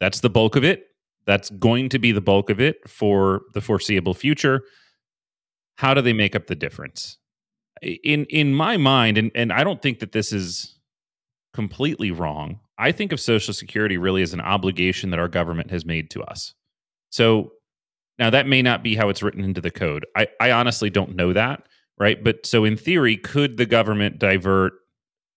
that's 0.00 0.20
the 0.20 0.30
bulk 0.30 0.56
of 0.56 0.64
it. 0.64 0.86
That's 1.26 1.50
going 1.50 1.88
to 1.90 1.98
be 1.98 2.12
the 2.12 2.20
bulk 2.20 2.50
of 2.50 2.60
it 2.60 2.88
for 2.88 3.42
the 3.54 3.60
foreseeable 3.60 4.14
future. 4.14 4.62
How 5.76 5.92
do 5.92 6.00
they 6.00 6.12
make 6.12 6.36
up 6.36 6.46
the 6.46 6.54
difference? 6.54 7.18
in 7.82 8.24
in 8.26 8.54
my 8.54 8.76
mind 8.76 9.18
and 9.18 9.30
and 9.34 9.52
I 9.52 9.64
don't 9.64 9.82
think 9.82 9.98
that 10.00 10.12
this 10.12 10.32
is 10.32 10.75
completely 11.56 12.10
wrong. 12.10 12.60
I 12.78 12.92
think 12.92 13.10
of 13.10 13.18
social 13.18 13.54
security 13.54 13.96
really 13.96 14.20
as 14.20 14.34
an 14.34 14.42
obligation 14.42 15.08
that 15.10 15.18
our 15.18 15.26
government 15.26 15.70
has 15.70 15.86
made 15.86 16.10
to 16.10 16.22
us. 16.22 16.52
So 17.08 17.52
now 18.18 18.28
that 18.28 18.46
may 18.46 18.60
not 18.60 18.82
be 18.82 18.94
how 18.94 19.08
it's 19.08 19.22
written 19.22 19.42
into 19.42 19.62
the 19.62 19.70
code. 19.70 20.04
I 20.14 20.28
I 20.38 20.50
honestly 20.52 20.90
don't 20.90 21.16
know 21.16 21.32
that, 21.32 21.66
right? 21.98 22.22
But 22.22 22.44
so 22.44 22.64
in 22.64 22.76
theory, 22.76 23.16
could 23.16 23.56
the 23.56 23.64
government 23.64 24.18
divert 24.18 24.74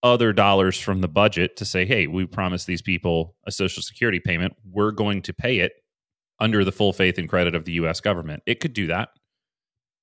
other 0.03 0.33
dollars 0.33 0.77
from 0.77 0.99
the 0.99 1.07
budget 1.07 1.55
to 1.57 1.65
say, 1.65 1.85
"Hey, 1.85 2.05
we 2.05 2.25
promised 2.25 2.67
these 2.67 2.81
people 2.81 3.37
a 3.47 3.51
social 3.51 3.81
security 3.81 4.19
payment. 4.19 4.53
We're 4.69 4.91
going 4.91 5.21
to 5.23 5.33
pay 5.33 5.59
it 5.59 5.71
under 6.37 6.65
the 6.65 6.71
full 6.73 6.91
faith 6.91 7.17
and 7.17 7.29
credit 7.29 7.55
of 7.55 7.63
the 7.63 7.73
US 7.73 8.01
government." 8.01 8.43
It 8.45 8.59
could 8.59 8.73
do 8.73 8.87
that. 8.87 9.09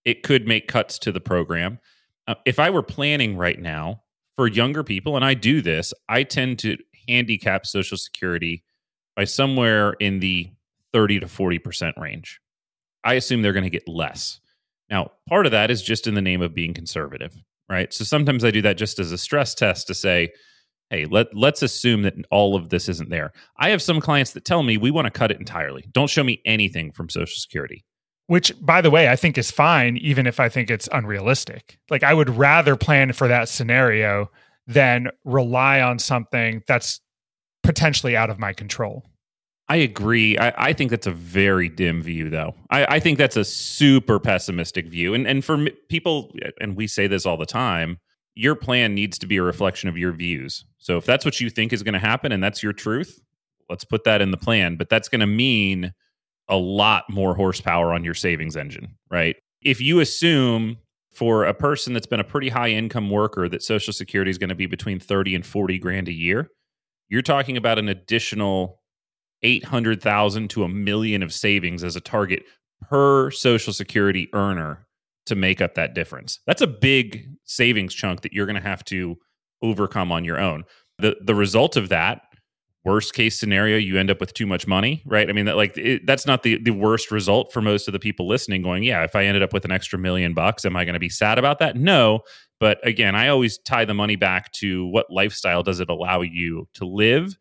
It 0.06 0.22
could 0.22 0.48
make 0.48 0.66
cuts 0.66 0.98
to 1.00 1.12
the 1.12 1.20
program 1.20 1.78
uh, 2.26 2.36
if 2.46 2.58
I 2.58 2.70
were 2.70 2.82
planning 2.82 3.36
right 3.36 3.60
now 3.60 4.02
for 4.36 4.46
younger 4.46 4.84
people, 4.84 5.16
and 5.16 5.24
I 5.24 5.34
do 5.34 5.62
this, 5.62 5.92
I 6.08 6.22
tend 6.22 6.58
to 6.60 6.76
handicap 7.08 7.66
Social 7.66 7.96
Security 7.96 8.62
by 9.16 9.24
somewhere 9.24 9.94
in 9.94 10.20
the 10.20 10.50
30 10.92 11.20
to 11.20 11.26
40% 11.26 11.96
range. 11.98 12.40
I 13.02 13.14
assume 13.14 13.42
they're 13.42 13.52
going 13.52 13.64
to 13.64 13.70
get 13.70 13.88
less. 13.88 14.40
Now, 14.90 15.12
part 15.28 15.46
of 15.46 15.52
that 15.52 15.70
is 15.70 15.82
just 15.82 16.06
in 16.06 16.14
the 16.14 16.22
name 16.22 16.42
of 16.42 16.54
being 16.54 16.74
conservative, 16.74 17.34
right? 17.68 17.92
So 17.92 18.04
sometimes 18.04 18.44
I 18.44 18.50
do 18.50 18.62
that 18.62 18.76
just 18.76 18.98
as 18.98 19.10
a 19.10 19.18
stress 19.18 19.54
test 19.54 19.86
to 19.88 19.94
say, 19.94 20.32
hey, 20.90 21.06
let, 21.06 21.34
let's 21.34 21.62
assume 21.62 22.02
that 22.02 22.14
all 22.30 22.54
of 22.54 22.68
this 22.68 22.88
isn't 22.88 23.10
there. 23.10 23.32
I 23.58 23.70
have 23.70 23.82
some 23.82 24.00
clients 24.00 24.32
that 24.32 24.44
tell 24.44 24.62
me 24.62 24.76
we 24.76 24.90
want 24.90 25.06
to 25.06 25.10
cut 25.10 25.30
it 25.30 25.38
entirely. 25.38 25.86
Don't 25.92 26.10
show 26.10 26.22
me 26.22 26.40
anything 26.44 26.92
from 26.92 27.08
Social 27.08 27.36
Security 27.36 27.84
which 28.26 28.52
by 28.60 28.80
the 28.80 28.90
way 28.90 29.08
i 29.08 29.16
think 29.16 29.38
is 29.38 29.50
fine 29.50 29.96
even 29.98 30.26
if 30.26 30.40
i 30.40 30.48
think 30.48 30.70
it's 30.70 30.88
unrealistic. 30.92 31.78
Like 31.90 32.02
i 32.02 32.14
would 32.14 32.30
rather 32.30 32.76
plan 32.76 33.12
for 33.12 33.28
that 33.28 33.48
scenario 33.48 34.30
than 34.66 35.08
rely 35.24 35.80
on 35.80 35.98
something 35.98 36.62
that's 36.66 37.00
potentially 37.62 38.16
out 38.16 38.30
of 38.30 38.38
my 38.38 38.52
control. 38.52 39.04
I 39.68 39.76
agree. 39.76 40.38
I, 40.38 40.68
I 40.68 40.72
think 40.72 40.90
that's 40.90 41.06
a 41.06 41.12
very 41.12 41.68
dim 41.68 42.00
view 42.02 42.30
though. 42.30 42.54
I, 42.70 42.96
I, 42.96 43.00
think 43.00 43.18
that's 43.18 43.36
a 43.36 43.44
super 43.44 44.20
pessimistic 44.20 44.86
view. 44.86 45.14
And, 45.14 45.26
and 45.26 45.44
for 45.44 45.66
people 45.88 46.32
and 46.60 46.76
we 46.76 46.86
say 46.86 47.08
this 47.08 47.26
all 47.26 47.36
the 47.36 47.46
time 47.46 47.98
your 48.38 48.54
plan 48.54 48.94
needs 48.94 49.18
to 49.18 49.26
be 49.26 49.38
a 49.38 49.42
reflection 49.42 49.88
of 49.88 49.96
your 49.96 50.12
views. 50.12 50.64
So 50.78 50.98
if 50.98 51.06
that's 51.06 51.24
what 51.24 51.40
you 51.40 51.48
think 51.48 51.72
is 51.72 51.82
going 51.82 51.94
to 51.94 51.98
happen 51.98 52.32
and 52.32 52.42
that's 52.42 52.62
your 52.62 52.72
truth 52.72 53.20
let's 53.68 53.84
put 53.84 54.04
that 54.04 54.20
in 54.20 54.30
the 54.30 54.36
plan. 54.36 54.76
But 54.76 54.88
that's 54.88 55.08
going 55.08 55.20
to 55.20 55.26
mean 55.26 55.92
a 56.48 56.56
lot 56.56 57.04
more 57.10 57.34
horsepower 57.34 57.92
on 57.92 58.04
your 58.04 58.14
savings 58.14 58.56
engine, 58.56 58.96
right? 59.10 59.36
If 59.62 59.80
you 59.80 60.00
assume 60.00 60.78
for 61.12 61.44
a 61.44 61.54
person 61.54 61.92
that's 61.92 62.06
been 62.06 62.20
a 62.20 62.24
pretty 62.24 62.50
high 62.50 62.70
income 62.70 63.10
worker 63.10 63.48
that 63.48 63.62
social 63.62 63.92
security 63.92 64.30
is 64.30 64.38
going 64.38 64.50
to 64.50 64.54
be 64.54 64.66
between 64.66 65.00
30 65.00 65.34
and 65.34 65.46
40 65.46 65.78
grand 65.78 66.08
a 66.08 66.12
year, 66.12 66.50
you're 67.08 67.22
talking 67.22 67.56
about 67.56 67.78
an 67.78 67.88
additional 67.88 68.80
800,000 69.42 70.48
to 70.50 70.64
a 70.64 70.68
million 70.68 71.22
of 71.22 71.32
savings 71.32 71.82
as 71.82 71.96
a 71.96 72.00
target 72.00 72.42
per 72.82 73.30
social 73.30 73.72
security 73.72 74.28
earner 74.32 74.86
to 75.26 75.34
make 75.34 75.60
up 75.60 75.74
that 75.74 75.94
difference. 75.94 76.40
That's 76.46 76.62
a 76.62 76.66
big 76.66 77.28
savings 77.44 77.94
chunk 77.94 78.22
that 78.22 78.32
you're 78.32 78.46
going 78.46 78.56
to 78.56 78.68
have 78.68 78.84
to 78.86 79.16
overcome 79.62 80.12
on 80.12 80.24
your 80.24 80.38
own. 80.38 80.64
The 80.98 81.16
the 81.22 81.34
result 81.34 81.76
of 81.76 81.88
that 81.90 82.22
worst 82.86 83.14
case 83.14 83.38
scenario 83.38 83.76
you 83.76 83.98
end 83.98 84.10
up 84.10 84.20
with 84.20 84.32
too 84.32 84.46
much 84.46 84.66
money 84.66 85.02
right? 85.04 85.28
I 85.28 85.32
mean 85.32 85.46
that 85.46 85.56
like 85.56 85.76
it, 85.76 86.06
that's 86.06 86.24
not 86.24 86.44
the 86.44 86.62
the 86.62 86.70
worst 86.70 87.10
result 87.10 87.52
for 87.52 87.60
most 87.60 87.88
of 87.88 87.92
the 87.92 87.98
people 87.98 88.28
listening 88.28 88.62
going 88.62 88.84
yeah 88.84 89.02
if 89.02 89.16
i 89.16 89.24
ended 89.24 89.42
up 89.42 89.52
with 89.52 89.64
an 89.64 89.72
extra 89.72 89.98
million 89.98 90.34
bucks 90.34 90.64
am 90.64 90.76
i 90.76 90.84
going 90.84 90.94
to 90.94 91.00
be 91.00 91.08
sad 91.08 91.38
about 91.38 91.58
that? 91.58 91.76
No 91.76 92.20
but 92.60 92.78
again 92.86 93.16
i 93.16 93.28
always 93.28 93.58
tie 93.58 93.84
the 93.84 93.94
money 93.94 94.14
back 94.16 94.52
to 94.52 94.86
what 94.86 95.06
lifestyle 95.10 95.64
does 95.64 95.80
it 95.80 95.90
allow 95.90 96.20
you 96.20 96.68
to 96.74 96.86
live 96.86 97.36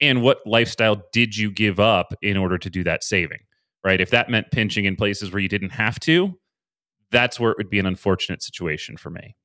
and 0.00 0.22
what 0.22 0.38
lifestyle 0.44 1.02
did 1.12 1.36
you 1.36 1.50
give 1.50 1.80
up 1.80 2.12
in 2.20 2.36
order 2.36 2.58
to 2.58 2.68
do 2.68 2.84
that 2.84 3.02
saving 3.02 3.40
right? 3.84 4.00
If 4.00 4.10
that 4.10 4.30
meant 4.30 4.50
pinching 4.50 4.86
in 4.86 4.96
places 4.96 5.30
where 5.30 5.40
you 5.40 5.48
didn't 5.48 5.70
have 5.70 5.98
to 6.00 6.38
that's 7.10 7.40
where 7.40 7.52
it 7.52 7.56
would 7.58 7.70
be 7.70 7.78
an 7.78 7.86
unfortunate 7.86 8.42
situation 8.42 8.96
for 8.96 9.10
me 9.10 9.36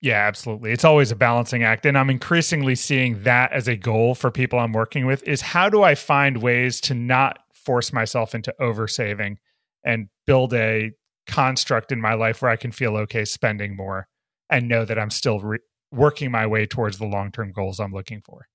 yeah, 0.00 0.26
absolutely. 0.26 0.70
It's 0.70 0.84
always 0.84 1.10
a 1.10 1.16
balancing 1.16 1.62
act. 1.62 1.86
And 1.86 1.96
I'm 1.96 2.10
increasingly 2.10 2.74
seeing 2.74 3.22
that 3.22 3.52
as 3.52 3.68
a 3.68 3.76
goal 3.76 4.14
for 4.14 4.30
people 4.30 4.58
I'm 4.58 4.72
working 4.72 5.06
with 5.06 5.22
is 5.22 5.40
how 5.40 5.70
do 5.70 5.82
I 5.82 5.94
find 5.94 6.42
ways 6.42 6.80
to 6.82 6.94
not 6.94 7.38
force 7.54 7.92
myself 7.92 8.34
into 8.34 8.54
oversaving 8.60 9.36
and 9.82 10.08
build 10.26 10.52
a 10.52 10.92
construct 11.26 11.90
in 11.90 12.00
my 12.00 12.14
life 12.14 12.42
where 12.42 12.50
I 12.50 12.56
can 12.56 12.70
feel 12.70 12.96
okay 12.98 13.24
spending 13.24 13.76
more 13.76 14.06
and 14.50 14.68
know 14.68 14.84
that 14.84 14.98
I'm 14.98 15.10
still 15.10 15.40
re- 15.40 15.58
working 15.90 16.30
my 16.30 16.46
way 16.46 16.66
towards 16.66 16.98
the 16.98 17.06
long 17.06 17.32
term 17.32 17.52
goals 17.52 17.80
I'm 17.80 17.92
looking 17.92 18.20
for. 18.20 18.46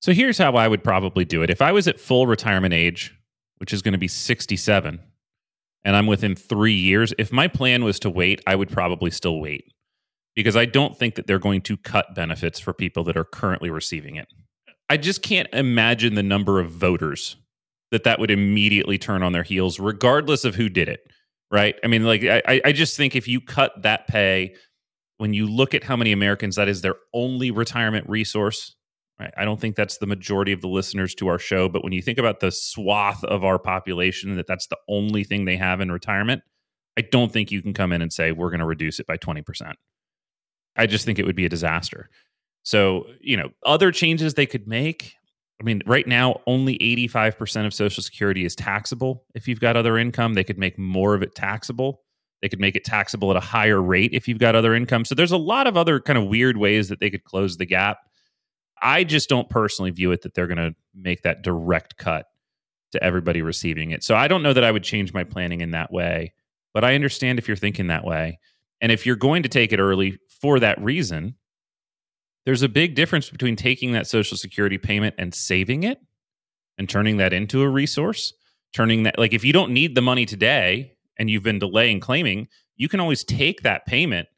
So 0.00 0.12
here's 0.12 0.38
how 0.38 0.56
I 0.56 0.66
would 0.66 0.82
probably 0.82 1.24
do 1.24 1.42
it. 1.42 1.50
If 1.50 1.62
I 1.62 1.70
was 1.70 1.86
at 1.86 2.00
full 2.00 2.26
retirement 2.26 2.74
age, 2.74 3.16
which 3.58 3.72
is 3.72 3.82
going 3.82 3.92
to 3.92 3.98
be 3.98 4.08
67, 4.08 5.00
and 5.84 5.96
I'm 5.96 6.06
within 6.06 6.34
three 6.34 6.74
years, 6.74 7.14
if 7.18 7.32
my 7.32 7.46
plan 7.46 7.84
was 7.84 8.00
to 8.00 8.10
wait, 8.10 8.40
I 8.46 8.56
would 8.56 8.68
probably 8.68 9.10
still 9.10 9.40
wait 9.40 9.72
because 10.38 10.54
I 10.54 10.66
don't 10.66 10.96
think 10.96 11.16
that 11.16 11.26
they're 11.26 11.40
going 11.40 11.62
to 11.62 11.76
cut 11.76 12.14
benefits 12.14 12.60
for 12.60 12.72
people 12.72 13.02
that 13.02 13.16
are 13.16 13.24
currently 13.24 13.70
receiving 13.70 14.14
it. 14.14 14.28
I 14.88 14.96
just 14.96 15.20
can't 15.20 15.48
imagine 15.52 16.14
the 16.14 16.22
number 16.22 16.60
of 16.60 16.70
voters 16.70 17.34
that 17.90 18.04
that 18.04 18.20
would 18.20 18.30
immediately 18.30 18.98
turn 18.98 19.24
on 19.24 19.32
their 19.32 19.42
heels, 19.42 19.80
regardless 19.80 20.44
of 20.44 20.54
who 20.54 20.68
did 20.68 20.88
it. 20.88 21.00
right? 21.50 21.74
I 21.82 21.88
mean, 21.88 22.04
like 22.04 22.22
I, 22.22 22.60
I 22.64 22.70
just 22.70 22.96
think 22.96 23.16
if 23.16 23.26
you 23.26 23.40
cut 23.40 23.82
that 23.82 24.06
pay, 24.06 24.54
when 25.16 25.34
you 25.34 25.48
look 25.48 25.74
at 25.74 25.82
how 25.82 25.96
many 25.96 26.12
Americans 26.12 26.54
that 26.54 26.68
is 26.68 26.82
their 26.82 26.94
only 27.12 27.50
retirement 27.50 28.08
resource, 28.08 28.76
right? 29.18 29.34
I 29.36 29.44
don't 29.44 29.60
think 29.60 29.74
that's 29.74 29.98
the 29.98 30.06
majority 30.06 30.52
of 30.52 30.60
the 30.60 30.68
listeners 30.68 31.16
to 31.16 31.26
our 31.26 31.40
show, 31.40 31.68
but 31.68 31.82
when 31.82 31.92
you 31.92 32.00
think 32.00 32.18
about 32.18 32.38
the 32.38 32.52
swath 32.52 33.24
of 33.24 33.44
our 33.44 33.58
population 33.58 34.36
that 34.36 34.46
that's 34.46 34.68
the 34.68 34.78
only 34.88 35.24
thing 35.24 35.46
they 35.46 35.56
have 35.56 35.80
in 35.80 35.90
retirement, 35.90 36.42
I 36.96 37.00
don't 37.00 37.32
think 37.32 37.50
you 37.50 37.60
can 37.60 37.74
come 37.74 37.90
in 37.90 38.02
and 38.02 38.12
say 38.12 38.30
we're 38.30 38.50
going 38.50 38.60
to 38.60 38.66
reduce 38.66 39.00
it 39.00 39.08
by 39.08 39.16
20%. 39.16 39.72
I 40.78 40.86
just 40.86 41.04
think 41.04 41.18
it 41.18 41.26
would 41.26 41.36
be 41.36 41.44
a 41.44 41.50
disaster. 41.50 42.08
So, 42.62 43.06
you 43.20 43.36
know, 43.36 43.50
other 43.64 43.92
changes 43.92 44.34
they 44.34 44.46
could 44.46 44.66
make. 44.66 45.14
I 45.60 45.64
mean, 45.64 45.82
right 45.86 46.06
now, 46.06 46.40
only 46.46 46.78
85% 46.78 47.66
of 47.66 47.74
Social 47.74 48.02
Security 48.02 48.44
is 48.44 48.54
taxable. 48.54 49.24
If 49.34 49.48
you've 49.48 49.60
got 49.60 49.76
other 49.76 49.98
income, 49.98 50.34
they 50.34 50.44
could 50.44 50.58
make 50.58 50.78
more 50.78 51.14
of 51.14 51.22
it 51.22 51.34
taxable. 51.34 52.02
They 52.42 52.48
could 52.48 52.60
make 52.60 52.76
it 52.76 52.84
taxable 52.84 53.30
at 53.32 53.36
a 53.36 53.40
higher 53.40 53.82
rate 53.82 54.12
if 54.12 54.28
you've 54.28 54.38
got 54.38 54.54
other 54.54 54.74
income. 54.74 55.04
So 55.04 55.14
there's 55.16 55.32
a 55.32 55.36
lot 55.36 55.66
of 55.66 55.76
other 55.76 55.98
kind 55.98 56.18
of 56.18 56.26
weird 56.26 56.56
ways 56.56 56.88
that 56.88 57.00
they 57.00 57.10
could 57.10 57.24
close 57.24 57.56
the 57.56 57.66
gap. 57.66 57.98
I 58.80 59.02
just 59.02 59.28
don't 59.28 59.50
personally 59.50 59.90
view 59.90 60.12
it 60.12 60.22
that 60.22 60.34
they're 60.34 60.46
going 60.46 60.58
to 60.58 60.74
make 60.94 61.22
that 61.22 61.42
direct 61.42 61.96
cut 61.96 62.26
to 62.92 63.02
everybody 63.02 63.42
receiving 63.42 63.90
it. 63.90 64.04
So 64.04 64.14
I 64.14 64.28
don't 64.28 64.42
know 64.42 64.52
that 64.52 64.62
I 64.62 64.70
would 64.70 64.84
change 64.84 65.12
my 65.12 65.24
planning 65.24 65.60
in 65.60 65.72
that 65.72 65.92
way, 65.92 66.32
but 66.72 66.84
I 66.84 66.94
understand 66.94 67.38
if 67.38 67.48
you're 67.48 67.56
thinking 67.56 67.88
that 67.88 68.04
way. 68.04 68.38
And 68.80 68.92
if 68.92 69.04
you're 69.04 69.16
going 69.16 69.42
to 69.42 69.48
take 69.48 69.72
it 69.72 69.80
early 69.80 70.18
for 70.40 70.60
that 70.60 70.80
reason, 70.82 71.36
there's 72.44 72.62
a 72.62 72.68
big 72.68 72.94
difference 72.94 73.30
between 73.30 73.56
taking 73.56 73.92
that 73.92 74.06
social 74.06 74.36
security 74.36 74.78
payment 74.78 75.14
and 75.18 75.34
saving 75.34 75.82
it 75.82 75.98
and 76.78 76.88
turning 76.88 77.18
that 77.18 77.32
into 77.32 77.62
a 77.62 77.68
resource, 77.68 78.32
turning 78.72 79.02
that 79.02 79.18
like 79.18 79.32
if 79.32 79.44
you 79.44 79.52
don't 79.52 79.72
need 79.72 79.94
the 79.94 80.02
money 80.02 80.24
today 80.24 80.92
and 81.18 81.28
you've 81.28 81.42
been 81.42 81.58
delaying 81.58 82.00
claiming, 82.00 82.48
you 82.76 82.88
can 82.88 83.00
always 83.00 83.24
take 83.24 83.62
that 83.62 83.86
payment 83.86 84.28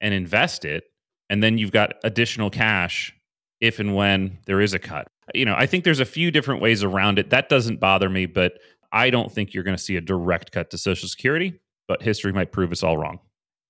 and 0.00 0.14
invest 0.14 0.64
it 0.64 0.84
and 1.30 1.42
then 1.42 1.58
you've 1.58 1.72
got 1.72 1.94
additional 2.04 2.50
cash 2.50 3.14
if 3.60 3.78
and 3.80 3.94
when 3.94 4.38
there 4.46 4.60
is 4.60 4.74
a 4.74 4.78
cut. 4.78 5.08
You 5.34 5.44
know, 5.44 5.54
I 5.56 5.66
think 5.66 5.84
there's 5.84 6.00
a 6.00 6.06
few 6.06 6.30
different 6.30 6.62
ways 6.62 6.82
around 6.82 7.18
it. 7.18 7.30
That 7.30 7.48
doesn't 7.48 7.80
bother 7.80 8.08
me, 8.08 8.26
but 8.26 8.54
I 8.92 9.10
don't 9.10 9.30
think 9.30 9.52
you're 9.52 9.64
going 9.64 9.76
to 9.76 9.82
see 9.82 9.96
a 9.96 10.00
direct 10.00 10.52
cut 10.52 10.70
to 10.70 10.78
social 10.78 11.08
security, 11.08 11.60
but 11.86 12.02
history 12.02 12.32
might 12.32 12.52
prove 12.52 12.72
us 12.72 12.82
all 12.82 12.96
wrong. 12.96 13.18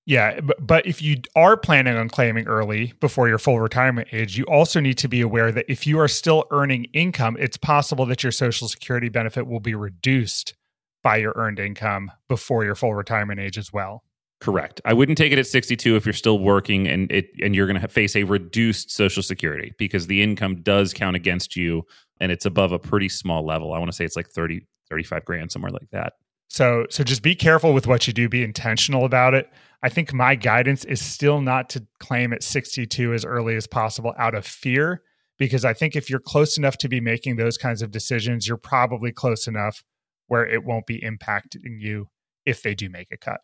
Yeah, 0.09 0.39
but 0.39 0.87
if 0.87 1.03
you 1.03 1.17
are 1.35 1.55
planning 1.55 1.95
on 1.95 2.09
claiming 2.09 2.47
early 2.47 2.93
before 2.99 3.29
your 3.29 3.37
full 3.37 3.59
retirement 3.59 4.07
age, 4.11 4.39
you 4.39 4.43
also 4.45 4.79
need 4.79 4.97
to 4.97 5.07
be 5.07 5.21
aware 5.21 5.51
that 5.51 5.65
if 5.69 5.85
you 5.85 5.99
are 5.99 6.07
still 6.07 6.45
earning 6.49 6.85
income, 6.93 7.37
it's 7.39 7.57
possible 7.57 8.07
that 8.07 8.23
your 8.23 8.31
Social 8.31 8.67
Security 8.67 9.09
benefit 9.09 9.45
will 9.45 9.59
be 9.59 9.75
reduced 9.75 10.55
by 11.03 11.17
your 11.17 11.33
earned 11.35 11.59
income 11.59 12.11
before 12.27 12.65
your 12.65 12.73
full 12.73 12.95
retirement 12.95 13.39
age 13.39 13.55
as 13.55 13.71
well. 13.71 14.03
Correct. 14.41 14.81
I 14.83 14.93
wouldn't 14.93 15.15
take 15.15 15.31
it 15.31 15.37
at 15.37 15.45
62 15.45 15.95
if 15.95 16.07
you're 16.07 16.13
still 16.13 16.39
working 16.39 16.87
and 16.87 17.11
it 17.11 17.29
and 17.39 17.55
you're 17.55 17.67
going 17.67 17.79
to 17.79 17.87
face 17.87 18.15
a 18.15 18.23
reduced 18.23 18.89
social 18.89 19.21
security 19.21 19.75
because 19.77 20.07
the 20.07 20.23
income 20.23 20.63
does 20.63 20.91
count 20.91 21.17
against 21.17 21.55
you 21.55 21.83
and 22.19 22.31
it's 22.31 22.47
above 22.47 22.71
a 22.71 22.79
pretty 22.79 23.09
small 23.09 23.45
level. 23.45 23.73
I 23.73 23.77
want 23.77 23.91
to 23.91 23.95
say 23.95 24.05
it's 24.05 24.15
like 24.15 24.31
30 24.31 24.65
35 24.89 25.23
grand 25.23 25.51
somewhere 25.51 25.71
like 25.71 25.91
that. 25.91 26.13
So 26.47 26.87
so 26.89 27.03
just 27.03 27.21
be 27.21 27.35
careful 27.35 27.73
with 27.73 27.85
what 27.85 28.07
you 28.07 28.13
do, 28.13 28.27
be 28.27 28.43
intentional 28.43 29.05
about 29.05 29.35
it. 29.35 29.51
I 29.81 29.89
think 29.89 30.13
my 30.13 30.35
guidance 30.35 30.83
is 30.85 31.01
still 31.01 31.41
not 31.41 31.69
to 31.69 31.85
claim 31.99 32.33
at 32.33 32.43
62 32.43 33.13
as 33.13 33.23
early 33.23 33.55
as 33.55 33.67
possible 33.67 34.13
out 34.17 34.35
of 34.35 34.45
fear 34.45 35.01
because 35.37 35.63
I 35.63 35.73
think 35.73 35.95
if 35.95 36.09
you're 36.09 36.19
close 36.19 36.57
enough 36.57 36.77
to 36.79 36.89
be 36.89 36.99
making 36.99 37.37
those 37.37 37.57
kinds 37.57 37.81
of 37.81 37.91
decisions, 37.91 38.47
you're 38.47 38.57
probably 38.57 39.11
close 39.11 39.47
enough 39.47 39.83
where 40.27 40.45
it 40.45 40.63
won't 40.65 40.85
be 40.85 40.99
impacting 40.99 41.79
you 41.79 42.09
if 42.45 42.61
they 42.61 42.75
do 42.75 42.89
make 42.89 43.07
a 43.11 43.17
cut. 43.17 43.39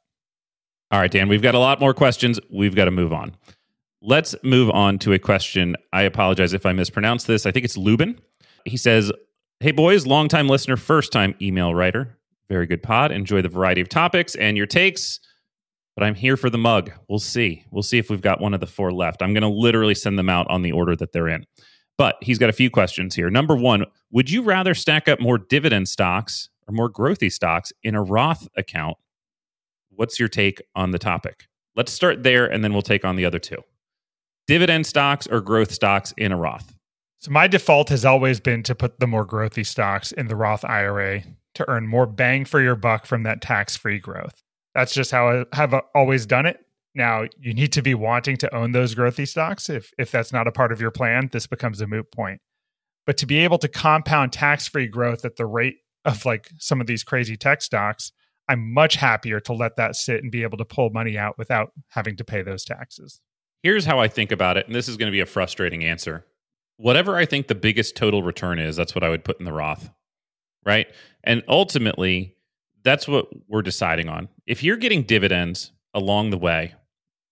All 0.92 1.00
right, 1.00 1.10
Dan, 1.10 1.30
we've 1.30 1.42
got 1.42 1.56
a 1.56 1.60
lot 1.60 1.80
more 1.80 1.94
questions. 1.94 2.40
We've 2.54 2.76
got 2.76 2.86
to 2.86 2.92
move 2.92 3.14
on. 3.14 3.36
Let's 4.02 4.36
move 4.44 4.70
on 4.70 5.00
to 5.00 5.14
a 5.14 5.20
question. 5.20 5.76
I 5.92 6.04
apologize 6.04 6.54
if 6.54 6.66
I 6.66 6.74
mispronounce 6.74 7.24
this. 7.24 7.46
I 7.46 7.52
think 7.52 7.66
it's 7.66 7.78
Lubin. 7.78 8.20
He 8.66 8.78
says, 8.78 9.12
Hey, 9.62 9.72
boys, 9.72 10.06
longtime 10.06 10.48
listener, 10.48 10.76
first 10.76 11.12
time 11.12 11.34
email 11.42 11.74
writer. 11.74 12.18
Very 12.50 12.68
good 12.68 12.84
pod. 12.84 13.12
Enjoy 13.12 13.42
the 13.42 13.50
variety 13.50 13.82
of 13.82 13.90
topics 13.90 14.36
and 14.36 14.58
your 14.58 14.68
takes 14.68 15.20
but 15.96 16.04
I'm 16.04 16.16
here 16.16 16.38
for 16.38 16.50
the 16.50 16.58
mug. 16.58 16.92
We'll 17.08 17.20
see. 17.20 17.66
We'll 17.72 17.84
see 17.84 17.98
if 17.98 18.10
we've 18.10 18.22
got 18.22 18.42
one 18.42 18.54
of 18.54 18.60
the 18.60 18.68
four 18.68 18.92
left. 18.92 19.22
I'm 19.22 19.34
going 19.34 19.44
to 19.44 19.50
literally 19.50 19.96
send 19.96 20.20
them 20.20 20.30
out 20.30 20.46
on 20.50 20.62
the 20.62 20.72
order 20.72 20.96
that 20.96 21.14
they're 21.14 21.30
in. 21.30 21.46
But 21.98 22.18
he's 22.22 22.38
got 22.38 22.50
a 22.50 22.54
few 22.54 22.70
questions 22.70 23.16
here. 23.16 23.30
Number 23.30 23.56
one, 23.56 23.86
would 24.12 24.30
you 24.30 24.42
rather 24.42 24.74
stack 24.74 25.08
up 25.08 25.22
more 25.22 25.38
dividend 25.38 25.88
stocks 25.88 26.50
or 26.68 26.74
more 26.74 26.92
growthy 26.92 27.32
stocks 27.32 27.72
in 27.84 27.96
a 27.96 28.04
Roth 28.04 28.48
account? 28.58 28.98
What's 29.90 30.20
your 30.20 30.28
take 30.28 30.62
on 30.76 30.92
the 30.92 31.00
topic? 31.00 31.48
Let's 31.76 31.94
start 31.94 32.24
there 32.24 32.46
and 32.46 32.64
then 32.64 32.74
we'll 32.74 32.82
take 32.82 33.06
on 33.06 33.16
the 33.16 33.26
other 33.26 33.40
two. 33.40 33.64
Dividend 34.48 34.86
stocks 34.86 35.26
or 35.28 35.40
growth 35.40 35.72
stocks 35.72 36.14
in 36.18 36.32
a 36.32 36.38
Roth? 36.38 36.76
So, 37.20 37.32
my 37.32 37.48
default 37.48 37.90
has 37.90 38.06
always 38.06 38.40
been 38.40 38.62
to 38.64 38.76
put 38.76 39.00
the 39.00 39.08
more 39.08 39.26
growthy 39.26 39.66
stocks 39.66 40.12
in 40.12 40.28
the 40.28 40.36
Roth 40.36 40.64
IRA 40.64 41.24
to 41.56 41.70
earn 41.70 41.88
more 41.88 42.06
bang 42.06 42.46
for 42.46 42.62
your 42.62 42.76
buck 42.76 43.06
from 43.06 43.24
that 43.24 43.42
tax 43.42 43.76
free 43.76 43.98
growth. 43.98 44.44
That's 44.76 44.94
just 44.94 45.10
how 45.10 45.30
I 45.30 45.46
have 45.54 45.74
always 45.96 46.28
done 46.28 46.46
it. 46.46 46.60
Now, 46.94 47.24
you 47.40 47.54
need 47.54 47.74
to 47.74 47.82
be 47.82 47.96
wanting 47.96 48.38
to 48.38 48.56
own 48.56 48.74
those 48.74 48.94
growthy 48.94 49.28
stocks. 49.28 49.70
If 49.70 49.92
if 49.98 50.12
that's 50.12 50.32
not 50.32 50.48
a 50.48 50.52
part 50.52 50.72
of 50.72 50.80
your 50.80 50.92
plan, 50.92 51.30
this 51.32 51.48
becomes 51.48 51.82
a 51.82 51.88
moot 51.88 52.12
point. 52.12 52.42
But 53.08 53.18
to 53.18 53.26
be 53.26 53.40
able 53.40 53.58
to 53.60 53.68
compound 53.68 54.34
tax-free 54.34 54.88
growth 54.88 55.26
at 55.26 55.38
the 55.38 55.46
rate 55.46 55.78
of 56.04 56.26
like 56.26 56.50
some 56.60 56.82
of 56.82 56.88
these 56.88 57.04
crazy 57.04 57.38
tech 57.38 57.62
stocks, 57.62 58.12
I'm 58.48 58.74
much 58.74 58.96
happier 58.96 59.40
to 59.42 59.54
let 59.54 59.76
that 59.78 59.96
sit 59.96 60.22
and 60.22 60.32
be 60.32 60.44
able 60.44 60.58
to 60.58 60.66
pull 60.66 60.90
money 60.90 61.18
out 61.18 61.38
without 61.38 61.72
having 61.90 62.16
to 62.18 62.24
pay 62.24 62.44
those 62.44 62.64
taxes. 62.64 63.22
Here's 63.64 63.86
how 63.86 64.00
I 64.00 64.08
think 64.08 64.32
about 64.32 64.58
it, 64.58 64.68
and 64.68 64.76
this 64.76 64.88
is 64.88 64.98
going 64.98 65.08
to 65.08 65.16
be 65.16 65.22
a 65.22 65.26
frustrating 65.26 65.84
answer. 65.84 66.26
Whatever 66.78 67.16
I 67.16 67.26
think 67.26 67.48
the 67.48 67.56
biggest 67.56 67.96
total 67.96 68.22
return 68.24 68.60
is, 68.60 68.76
that's 68.76 68.94
what 68.94 69.04
I 69.04 69.10
would 69.10 69.24
put 69.24 69.40
in 69.40 69.46
the 69.46 69.54
Roth. 69.54 69.90
Right? 70.66 70.88
And 71.24 71.44
ultimately, 71.48 72.35
that's 72.86 73.08
what 73.08 73.28
we're 73.50 73.64
deciding 73.64 74.08
on. 74.08 74.30
If 74.46 74.64
you're 74.64 74.78
getting 74.78 75.04
dividends 75.04 75.72
along 75.94 76.30
the 76.30 76.38
way, 76.38 76.76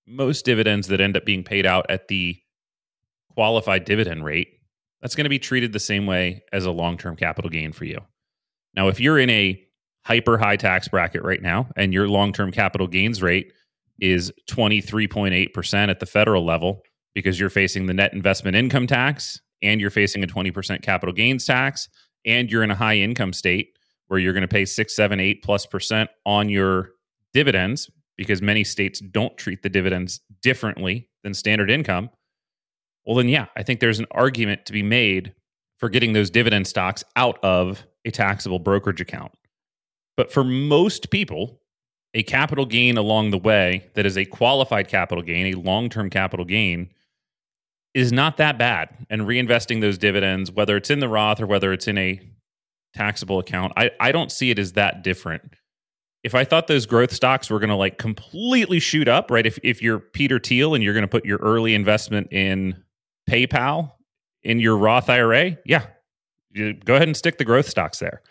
most 0.06 0.44
dividends 0.44 0.88
that 0.88 1.00
end 1.00 1.16
up 1.16 1.24
being 1.24 1.44
paid 1.44 1.66
out 1.66 1.86
at 1.90 2.10
the 2.10 2.38
qualified 3.36 3.86
dividend 3.86 4.26
rate, 4.26 4.50
that's 5.02 5.16
going 5.16 5.26
to 5.26 5.30
be 5.30 5.40
treated 5.40 5.72
the 5.72 5.80
same 5.80 6.06
way 6.06 6.44
as 6.52 6.66
a 6.66 6.72
long 6.72 6.98
term 6.98 7.16
capital 7.16 7.50
gain 7.50 7.72
for 7.72 7.86
you. 7.86 8.00
Now, 8.76 8.88
if 8.88 9.00
you're 9.00 9.20
in 9.20 9.30
a 9.30 9.64
hyper 10.06 10.38
high 10.38 10.58
tax 10.58 10.88
bracket 10.88 11.24
right 11.24 11.42
now 11.42 11.70
and 11.78 11.94
your 11.94 12.10
long 12.10 12.34
term 12.34 12.52
capital 12.52 12.88
gains 12.88 13.22
rate 13.22 13.54
is 14.00 14.34
23.8% 14.50 15.90
at 15.90 16.00
the 16.00 16.06
federal 16.06 16.44
level 16.44 16.82
because 17.14 17.40
you're 17.40 17.50
facing 17.50 17.86
the 17.86 17.94
net 17.94 18.12
investment 18.12 18.58
income 18.58 18.88
tax 18.88 19.40
and 19.62 19.80
you're 19.80 19.92
facing 19.92 20.24
a 20.24 20.28
20% 20.28 20.82
capital 20.82 21.14
gains 21.14 21.46
tax 21.46 21.88
and 22.26 22.52
you're 22.52 22.64
in 22.64 22.72
a 22.72 22.76
high 22.76 22.98
income 22.98 23.32
state 23.32 23.78
where 24.08 24.20
you're 24.20 24.34
going 24.34 24.42
to 24.42 24.48
pay 24.48 24.66
six, 24.66 24.96
seven, 24.96 25.20
eight 25.20 25.44
plus 25.44 25.66
percent 25.66 26.10
on 26.26 26.50
your 26.50 26.92
dividends 27.34 27.90
because 28.18 28.42
many 28.42 28.64
states 28.64 29.00
don't 29.00 29.38
treat 29.38 29.64
the 29.64 29.70
dividends 29.70 30.22
differently 30.42 31.10
than 31.24 31.34
standard 31.34 31.72
income. 31.72 32.10
Well, 33.06 33.16
then, 33.16 33.30
yeah, 33.30 33.48
I 33.58 33.64
think 33.64 33.80
there's 33.80 34.00
an 34.00 34.08
argument 34.12 34.66
to 34.68 34.74
be 34.74 34.84
made 34.84 35.34
for 35.80 35.90
getting 35.90 36.14
those 36.14 36.30
dividend 36.30 36.68
stocks 36.68 37.04
out 37.16 37.44
of 37.44 37.86
a 38.06 38.12
taxable 38.12 38.60
brokerage 38.60 39.02
account. 39.02 39.32
But 40.16 40.32
for 40.32 40.44
most 40.44 41.10
people, 41.10 41.60
a 42.14 42.24
capital 42.24 42.66
gain 42.66 42.98
along 42.98 43.32
the 43.32 43.38
way 43.38 43.90
that 43.96 44.06
is 44.06 44.18
a 44.18 44.26
qualified 44.26 44.88
capital 44.88 45.24
gain, 45.24 45.54
a 45.54 45.60
long 45.60 45.90
term 45.90 46.10
capital 46.10 46.46
gain, 46.46 46.90
is 47.94 48.12
not 48.12 48.38
that 48.38 48.58
bad. 48.58 48.90
And 49.10 49.24
reinvesting 49.24 49.82
those 49.82 49.98
dividends, 49.98 50.52
whether 50.52 50.78
it's 50.78 50.90
in 50.90 51.00
the 51.00 51.10
Roth 51.10 51.42
or 51.42 51.48
whether 51.48 51.74
it's 51.74 51.88
in 51.88 51.98
a 51.98 52.22
taxable 52.94 53.40
account. 53.40 53.74
I, 53.76 53.92
I 54.00 54.12
don't 54.12 54.32
see 54.32 54.52
it 54.52 54.60
as 54.60 54.74
that 54.74 55.04
different. 55.04 55.54
If 56.24 56.36
I 56.36 56.46
thought 56.46 56.68
those 56.68 56.86
growth 56.86 57.12
stocks 57.12 57.50
were 57.50 57.60
going 57.60 57.70
to 57.70 57.76
like 57.76 57.98
completely 57.98 58.80
shoot 58.80 59.08
up, 59.08 59.30
right? 59.30 59.46
If 59.46 59.60
if 59.62 59.82
you're 59.82 60.00
Peter 60.00 60.40
Thiel 60.40 60.74
and 60.74 60.84
you're 60.84 60.94
going 60.94 61.02
to 61.02 61.08
put 61.08 61.26
your 61.26 61.40
early 61.40 61.76
investment 61.76 62.32
in 62.32 62.82
PayPal 63.30 63.92
in 64.42 64.60
your 64.60 64.78
Roth 64.78 65.10
IRA, 65.10 65.58
yeah, 65.66 65.86
you 66.52 66.74
go 66.74 66.96
ahead 66.96 67.08
and 67.08 67.18
stick 67.18 67.38
the 67.38 67.46
growth 67.46 67.68
stocks 67.68 68.00
there. 68.00 68.22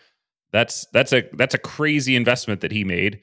That's 0.51 0.87
that's 0.93 1.13
a 1.13 1.23
that's 1.33 1.53
a 1.53 1.59
crazy 1.59 2.15
investment 2.15 2.61
that 2.61 2.71
he 2.71 2.83
made. 2.83 3.19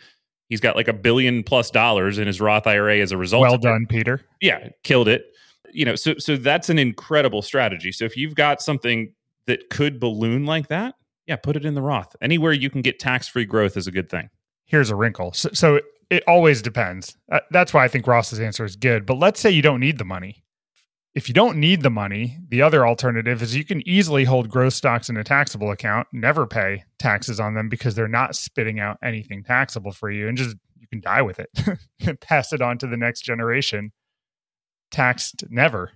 He's 0.48 0.60
got 0.60 0.76
like 0.76 0.88
a 0.88 0.92
billion 0.92 1.42
plus 1.42 1.70
dollars 1.70 2.18
in 2.18 2.26
his 2.26 2.40
Roth 2.40 2.66
IRA 2.66 2.98
as 2.98 3.12
a 3.12 3.16
result. 3.16 3.42
Well 3.42 3.58
done, 3.58 3.86
Peter. 3.88 4.20
Yeah, 4.40 4.68
killed 4.82 5.08
it. 5.08 5.26
You 5.72 5.84
know, 5.84 5.94
so 5.94 6.14
so 6.18 6.36
that's 6.36 6.68
an 6.68 6.78
incredible 6.78 7.42
strategy. 7.42 7.92
So 7.92 8.04
if 8.04 8.16
you've 8.16 8.34
got 8.34 8.60
something 8.60 9.14
that 9.46 9.70
could 9.70 10.00
balloon 10.00 10.44
like 10.44 10.68
that, 10.68 10.96
yeah, 11.30 11.36
put 11.36 11.54
it 11.54 11.64
in 11.64 11.74
the 11.74 11.80
Roth. 11.80 12.16
Anywhere 12.20 12.52
you 12.52 12.68
can 12.70 12.82
get 12.82 12.98
tax 12.98 13.28
free 13.28 13.44
growth 13.44 13.76
is 13.76 13.86
a 13.86 13.92
good 13.92 14.10
thing. 14.10 14.30
Here's 14.64 14.90
a 14.90 14.96
wrinkle. 14.96 15.32
So, 15.32 15.48
so 15.52 15.80
it 16.10 16.24
always 16.26 16.60
depends. 16.60 17.16
Uh, 17.30 17.38
that's 17.52 17.72
why 17.72 17.84
I 17.84 17.88
think 17.88 18.08
Ross's 18.08 18.40
answer 18.40 18.64
is 18.64 18.74
good. 18.74 19.06
But 19.06 19.18
let's 19.18 19.38
say 19.38 19.48
you 19.48 19.62
don't 19.62 19.78
need 19.78 19.98
the 19.98 20.04
money. 20.04 20.42
if 21.14 21.28
you 21.28 21.34
don't 21.34 21.56
need 21.56 21.82
the 21.82 21.90
money, 21.90 22.38
the 22.48 22.62
other 22.62 22.86
alternative 22.86 23.42
is 23.42 23.56
you 23.56 23.64
can 23.64 23.86
easily 23.86 24.24
hold 24.24 24.48
growth 24.48 24.74
stocks 24.74 25.08
in 25.08 25.16
a 25.16 25.24
taxable 25.24 25.70
account, 25.70 26.06
never 26.12 26.46
pay 26.46 26.84
taxes 26.98 27.40
on 27.40 27.54
them 27.54 27.68
because 27.68 27.94
they're 27.94 28.08
not 28.08 28.36
spitting 28.36 28.78
out 28.78 28.96
anything 29.02 29.42
taxable 29.42 29.92
for 29.92 30.10
you, 30.10 30.28
and 30.28 30.38
just 30.38 30.56
you 30.78 30.86
can 30.86 31.00
die 31.00 31.22
with 31.22 31.40
it, 31.40 32.20
pass 32.20 32.52
it 32.52 32.62
on 32.62 32.78
to 32.78 32.86
the 32.86 32.96
next 32.96 33.22
generation, 33.22 33.92
taxed 34.90 35.44
never. 35.50 35.90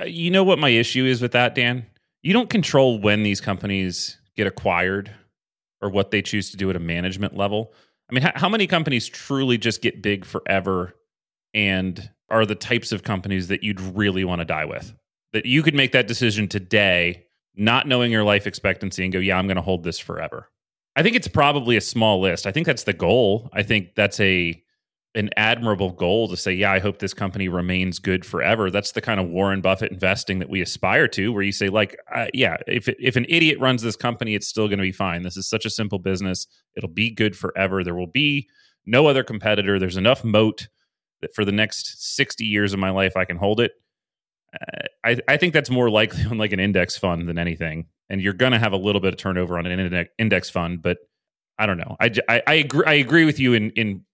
Uh, 0.00 0.04
you 0.04 0.30
know 0.30 0.44
what 0.44 0.58
my 0.58 0.68
issue 0.68 1.04
is 1.04 1.20
with 1.20 1.32
that, 1.32 1.54
Dan? 1.54 1.86
You 2.26 2.32
don't 2.32 2.50
control 2.50 2.98
when 2.98 3.22
these 3.22 3.40
companies 3.40 4.18
get 4.34 4.48
acquired 4.48 5.12
or 5.80 5.90
what 5.90 6.10
they 6.10 6.22
choose 6.22 6.50
to 6.50 6.56
do 6.56 6.68
at 6.68 6.74
a 6.74 6.80
management 6.80 7.36
level. 7.36 7.72
I 8.10 8.14
mean, 8.14 8.28
how 8.34 8.48
many 8.48 8.66
companies 8.66 9.06
truly 9.06 9.58
just 9.58 9.80
get 9.80 10.02
big 10.02 10.24
forever 10.24 10.96
and 11.54 12.10
are 12.28 12.44
the 12.44 12.56
types 12.56 12.90
of 12.90 13.04
companies 13.04 13.46
that 13.46 13.62
you'd 13.62 13.80
really 13.80 14.24
want 14.24 14.40
to 14.40 14.44
die 14.44 14.64
with. 14.64 14.92
That 15.34 15.46
you 15.46 15.62
could 15.62 15.76
make 15.76 15.92
that 15.92 16.08
decision 16.08 16.48
today, 16.48 17.26
not 17.54 17.86
knowing 17.86 18.10
your 18.10 18.24
life 18.24 18.48
expectancy, 18.48 19.04
and 19.04 19.12
go, 19.12 19.20
yeah, 19.20 19.38
I'm 19.38 19.46
going 19.46 19.54
to 19.54 19.62
hold 19.62 19.84
this 19.84 20.00
forever. 20.00 20.50
I 20.96 21.04
think 21.04 21.14
it's 21.14 21.28
probably 21.28 21.76
a 21.76 21.80
small 21.80 22.20
list. 22.20 22.44
I 22.44 22.50
think 22.50 22.66
that's 22.66 22.82
the 22.82 22.92
goal. 22.92 23.50
I 23.52 23.62
think 23.62 23.94
that's 23.94 24.18
a 24.18 24.60
an 25.16 25.30
admirable 25.36 25.90
goal 25.90 26.28
to 26.28 26.36
say, 26.36 26.52
yeah, 26.52 26.70
I 26.70 26.78
hope 26.78 26.98
this 26.98 27.14
company 27.14 27.48
remains 27.48 27.98
good 27.98 28.24
forever. 28.24 28.70
That's 28.70 28.92
the 28.92 29.00
kind 29.00 29.18
of 29.18 29.28
Warren 29.28 29.60
Buffett 29.60 29.90
investing 29.90 30.38
that 30.40 30.50
we 30.50 30.60
aspire 30.60 31.08
to, 31.08 31.32
where 31.32 31.42
you 31.42 31.52
say, 31.52 31.68
like, 31.68 31.96
uh, 32.14 32.26
yeah, 32.34 32.58
if 32.66 32.88
if 32.88 33.16
an 33.16 33.26
idiot 33.28 33.58
runs 33.58 33.82
this 33.82 33.96
company, 33.96 34.34
it's 34.34 34.46
still 34.46 34.68
going 34.68 34.78
to 34.78 34.82
be 34.82 34.92
fine. 34.92 35.22
This 35.22 35.36
is 35.36 35.48
such 35.48 35.64
a 35.64 35.70
simple 35.70 35.98
business; 35.98 36.46
it'll 36.76 36.88
be 36.88 37.10
good 37.10 37.36
forever. 37.36 37.82
There 37.82 37.94
will 37.94 38.06
be 38.06 38.48
no 38.84 39.06
other 39.06 39.24
competitor. 39.24 39.78
There's 39.78 39.96
enough 39.96 40.22
moat 40.22 40.68
that 41.22 41.34
for 41.34 41.44
the 41.44 41.52
next 41.52 42.14
60 42.14 42.44
years 42.44 42.72
of 42.72 42.78
my 42.78 42.90
life 42.90 43.16
I 43.16 43.24
can 43.24 43.38
hold 43.38 43.60
it. 43.60 43.72
I, 45.04 45.18
I 45.28 45.36
think 45.36 45.52
that's 45.52 45.70
more 45.70 45.90
likely 45.90 46.24
on 46.30 46.38
like 46.38 46.52
an 46.52 46.60
index 46.60 46.96
fund 46.96 47.28
than 47.28 47.38
anything. 47.38 47.86
And 48.08 48.20
you're 48.20 48.32
going 48.32 48.52
to 48.52 48.58
have 48.58 48.72
a 48.72 48.76
little 48.76 49.00
bit 49.00 49.14
of 49.14 49.18
turnover 49.18 49.58
on 49.58 49.66
an 49.66 50.06
index 50.18 50.48
fund, 50.50 50.82
but 50.82 50.98
I 51.58 51.66
don't 51.66 51.78
know. 51.78 51.96
I, 51.98 52.12
I, 52.28 52.42
I 52.46 52.54
agree. 52.54 52.84
I 52.86 52.94
agree 52.94 53.24
with 53.24 53.40
you 53.40 53.54
in 53.54 53.70
in 53.70 54.04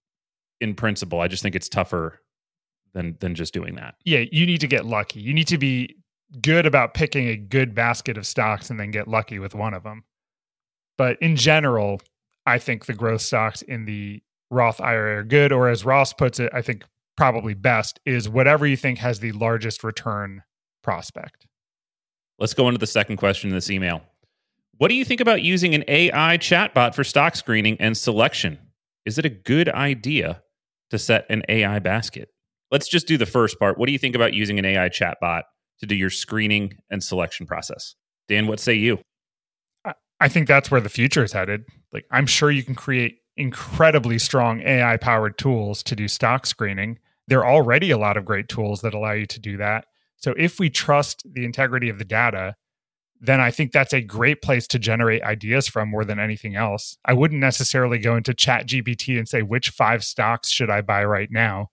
in 0.62 0.75
principle. 0.75 1.21
I 1.21 1.28
just 1.28 1.42
think 1.42 1.54
it's 1.54 1.69
tougher 1.69 2.21
than 2.95 3.16
than 3.21 3.35
just 3.35 3.52
doing 3.52 3.75
that. 3.75 3.97
Yeah, 4.04 4.25
you 4.31 4.47
need 4.47 4.61
to 4.61 4.66
get 4.66 4.87
lucky. 4.87 5.21
You 5.21 5.35
need 5.35 5.49
to 5.49 5.59
be 5.59 5.97
good 6.40 6.64
about 6.64 6.95
picking 6.95 7.28
a 7.28 7.37
good 7.37 7.75
basket 7.75 8.16
of 8.16 8.26
stocks 8.26 8.71
and 8.71 8.81
then 8.81 8.90
get 8.90 9.09
lucky 9.09 9.38
with 9.38 9.54
one 9.54 9.75
of 9.75 9.83
them. 9.83 10.04
But 10.97 11.21
in 11.21 11.37
general, 11.37 12.00
I 12.47 12.59
think 12.59 12.87
the 12.87 12.95
growth 12.95 13.21
stocks 13.21 13.62
in 13.62 13.85
the 13.85 14.23
Roth 14.50 14.81
IRA 14.81 15.19
are 15.19 15.25
good, 15.25 15.52
or 15.52 15.69
as 15.69 15.85
Ross 15.85 16.12
puts 16.12 16.38
it, 16.38 16.50
I 16.54 16.62
think 16.62 16.85
probably 17.16 17.54
best 17.54 18.00
is 18.04 18.28
whatever 18.28 18.66
you 18.66 18.76
think 18.76 18.99
has 18.99 19.21
the 19.21 19.33
largest 19.33 19.85
return 19.85 20.42
prospect. 20.83 21.47
Let's 22.38 22.54
go 22.54 22.69
into 22.69 22.78
the 22.78 22.87
second 22.87 23.16
question 23.16 23.50
in 23.50 23.54
this 23.54 23.71
email. 23.71 24.02
What 24.78 24.88
do 24.88 24.95
you 24.95 25.04
think 25.04 25.21
about 25.21 25.42
using 25.42 25.75
an 25.75 25.85
AI 25.87 26.38
chatbot 26.38 26.95
for 26.95 27.04
stock 27.04 27.37
screening 27.37 27.76
and 27.78 27.97
selection? 27.97 28.59
Is 29.07 29.19
it 29.19 29.25
a 29.25 29.31
good 29.31 29.69
idea 29.69 30.42
to 30.93 30.99
set 30.99 31.25
an 31.29 31.43
AI 31.49 31.79
basket? 31.79 32.29
Let's 32.71 32.87
just 32.87 33.09
do 33.09 33.19
the 33.19 33.27
first 33.27 33.59
part. 33.59 33.79
What 33.79 33.87
do 33.87 33.93
you 33.93 33.99
think 33.99 34.15
about 34.15 34.35
using 34.35 34.59
an 34.59 34.65
AI 34.65 34.89
chatbot 34.89 35.43
to 35.81 35.87
do 35.87 35.95
your 35.95 36.11
screening 36.11 36.75
and 36.91 37.03
selection 37.03 37.47
process? 37.47 37.95
Dan, 38.29 38.47
what 38.47 38.61
say 38.61 38.75
you? 38.75 39.01
I 40.21 40.29
think 40.29 40.47
that's 40.47 40.71
where 40.71 40.81
the 40.81 40.89
future 40.89 41.25
is 41.25 41.33
headed. 41.33 41.65
Like, 41.93 42.05
I'm 42.11 42.27
sure 42.27 42.51
you 42.51 42.63
can 42.63 42.75
create 42.75 43.17
incredibly 43.37 44.19
strong 44.19 44.61
AI 44.61 44.97
powered 44.99 45.37
tools 45.39 45.83
to 45.85 45.97
do 45.97 46.07
stock 46.07 46.47
screening. 46.47 46.99
There 47.27 47.41
are 47.41 47.53
already 47.53 47.91
a 47.91 47.99
lot 47.99 48.17
of 48.17 48.25
great 48.25 48.49
tools 48.49 48.83
that 48.83 48.95
allow 48.95 49.13
you 49.13 49.27
to 49.27 49.41
do 49.41 49.57
that. 49.57 49.87
So 50.19 50.35
if 50.37 50.61
we 50.61 50.71
trust 50.71 51.23
the 51.25 51.45
integrity 51.45 51.89
of 51.89 51.99
the 51.99 52.05
data, 52.05 52.55
then 53.25 53.41
I 53.41 53.52
think 53.52 53.71
that's 53.71 53.93
a 53.93 54.00
great 54.00 54.43
place 54.43 54.67
to 54.67 54.81
generate 54.81 55.23
ideas 55.23 55.69
from 55.69 55.88
more 55.88 56.05
than 56.05 56.19
anything 56.19 56.57
else. 56.57 56.99
I 57.05 57.12
wouldn't 57.12 57.41
necessarily 57.41 57.99
go 57.99 58.17
into 58.17 58.35
Chat 58.35 58.67
GPT 58.67 59.17
and 59.17 59.29
say, 59.29 59.43
which 59.43 59.71
five 59.71 60.02
stocks 60.02 60.50
should 60.50 60.71
I 60.71 60.81
buy 60.81 61.05
right 61.05 61.31
now? 61.31 61.69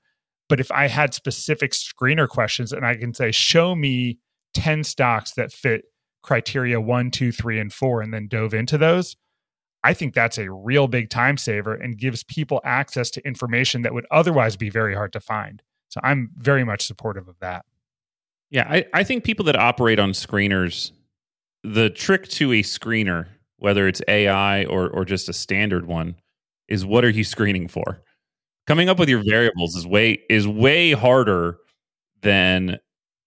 But 0.47 0.59
if 0.59 0.71
I 0.71 0.87
had 0.87 1.15
specific 1.15 1.71
screener 1.71 2.29
questions 2.29 2.71
and 2.71 2.85
I 2.85 2.95
can 2.95 3.15
say, 3.15 3.31
show 3.31 3.73
me 3.73 4.19
10 4.53 4.83
stocks 4.83 5.31
that 5.31 5.51
fit 5.51 5.85
criteria 6.21 6.79
one, 6.79 7.09
two, 7.09 7.31
three, 7.31 7.59
and 7.59 7.73
four, 7.73 8.01
and 8.01 8.13
then 8.13 8.27
dove 8.27 8.53
into 8.53 8.77
those, 8.77 9.15
I 9.83 9.95
think 9.95 10.13
that's 10.13 10.37
a 10.37 10.51
real 10.51 10.87
big 10.87 11.09
time 11.09 11.37
saver 11.37 11.73
and 11.73 11.97
gives 11.97 12.23
people 12.23 12.61
access 12.63 13.09
to 13.11 13.25
information 13.25 13.81
that 13.81 13.93
would 13.93 14.05
otherwise 14.11 14.55
be 14.55 14.69
very 14.69 14.93
hard 14.93 15.13
to 15.13 15.19
find. 15.19 15.63
So 15.87 15.99
I'm 16.03 16.29
very 16.37 16.63
much 16.63 16.85
supportive 16.85 17.27
of 17.27 17.39
that. 17.39 17.65
Yeah, 18.51 18.67
I, 18.69 18.85
I 18.93 19.03
think 19.03 19.23
people 19.23 19.45
that 19.45 19.55
operate 19.55 19.99
on 19.99 20.11
screeners, 20.11 20.91
the 21.63 21.89
trick 21.89 22.27
to 22.29 22.51
a 22.53 22.61
screener, 22.61 23.27
whether 23.57 23.87
it's 23.87 24.01
AI 24.07 24.65
or 24.65 24.89
or 24.89 25.05
just 25.05 25.29
a 25.29 25.33
standard 25.33 25.85
one, 25.85 26.15
is 26.67 26.85
what 26.85 27.03
are 27.03 27.09
you 27.09 27.23
screening 27.23 27.67
for? 27.67 28.01
Coming 28.67 28.89
up 28.89 28.99
with 28.99 29.09
your 29.09 29.23
variables 29.23 29.75
is 29.75 29.85
way 29.85 30.19
is 30.29 30.47
way 30.47 30.91
harder 30.91 31.57
than 32.21 32.77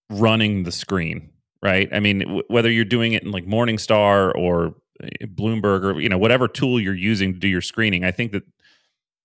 running 0.09 0.63
the 0.63 0.71
screen, 0.71 1.29
right? 1.61 1.89
I 1.91 1.99
mean, 1.99 2.19
w- 2.19 2.43
whether 2.47 2.71
you're 2.71 2.85
doing 2.85 3.13
it 3.13 3.23
in 3.23 3.31
like 3.31 3.45
Morningstar 3.45 4.33
or 4.35 4.75
eh, 5.01 5.25
Bloomberg 5.25 5.83
or 5.83 5.99
you 5.99 6.09
know 6.09 6.17
whatever 6.17 6.47
tool 6.47 6.79
you're 6.79 6.95
using 6.95 7.33
to 7.33 7.39
do 7.39 7.47
your 7.47 7.61
screening. 7.61 8.03
I 8.03 8.11
think 8.11 8.31
that 8.31 8.43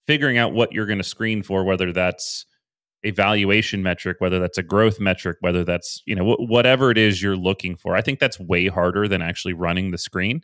figuring 0.07 0.39
out 0.39 0.53
what 0.53 0.73
you're 0.73 0.87
going 0.87 0.99
to 0.99 1.05
screen 1.05 1.43
for, 1.43 1.65
whether 1.65 1.93
that's 1.93 2.47
a 3.05 3.11
valuation 3.13 3.83
metric, 3.83 4.17
whether 4.21 4.39
that's 4.41 4.59
a 4.59 4.63
growth 4.63 5.01
metric, 5.01 5.39
whether 5.41 5.65
that's 5.65 6.03
you 6.07 6.15
know 6.15 6.35
wh- 6.35 6.49
whatever 6.49 6.91
it 6.91 6.99
is 6.99 7.23
you're 7.23 7.37
looking 7.37 7.77
for, 7.77 7.95
I 7.95 8.03
think 8.03 8.19
that's 8.19 8.41
way 8.41 8.69
harder 8.69 9.09
than 9.09 9.23
actually 9.23 9.55
running 9.55 9.91
the 9.91 9.99
screen. 9.99 10.43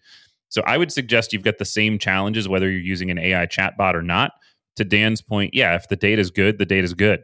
So 0.49 0.62
I 0.67 0.79
would 0.79 0.93
suggest 0.93 1.33
you've 1.33 1.43
got 1.43 1.59
the 1.59 1.64
same 1.64 1.99
challenges 1.99 2.49
whether 2.49 2.71
you're 2.71 2.81
using 2.81 3.11
an 3.11 3.19
AI 3.19 3.47
chatbot 3.47 3.95
or 3.95 4.03
not. 4.03 4.33
To 4.77 4.85
Dan's 4.85 5.23
point, 5.23 5.55
yeah, 5.55 5.77
if 5.77 5.88
the 5.88 5.97
data 5.97 6.21
is 6.21 6.31
good, 6.31 6.59
the 6.59 6.67
data 6.67 6.85
is 6.85 6.95
good. 6.95 7.21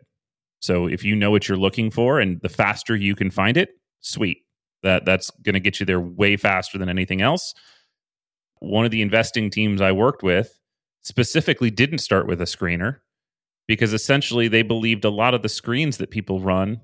So 0.61 0.87
if 0.87 1.05
you 1.05 1.17
know 1.17 1.31
what 1.33 1.49
you're 1.49 1.59
looking 1.59 1.91
for 1.91 2.21
and 2.21 2.41
the 2.43 2.49
faster 2.49 2.95
you 2.95 3.17
can 3.17 3.31
find 3.31 3.57
it, 3.57 3.71
sweet. 4.01 4.39
That 4.83 5.05
that's 5.05 5.31
going 5.43 5.55
to 5.55 5.61
get 5.61 5.81
you 5.81 5.87
there 5.87 6.01
way 6.01 6.37
faster 6.37 6.79
than 6.79 6.89
anything 6.89 7.21
else 7.23 7.55
one 8.61 8.85
of 8.85 8.91
the 8.91 9.03
investing 9.03 9.51
teams 9.51 9.81
I 9.81 9.93
worked 9.93 10.23
with 10.23 10.59
specifically 11.03 11.71
didn't 11.71 11.99
start 11.99 12.27
with 12.27 12.41
a 12.41 12.45
screener 12.45 12.99
because 13.71 13.93
essentially 13.93 14.49
they 14.49 14.63
believed 14.63 15.05
a 15.05 15.11
lot 15.11 15.33
of 15.33 15.43
the 15.43 15.49
screens 15.49 15.99
that 15.99 16.11
people 16.11 16.41
run 16.41 16.81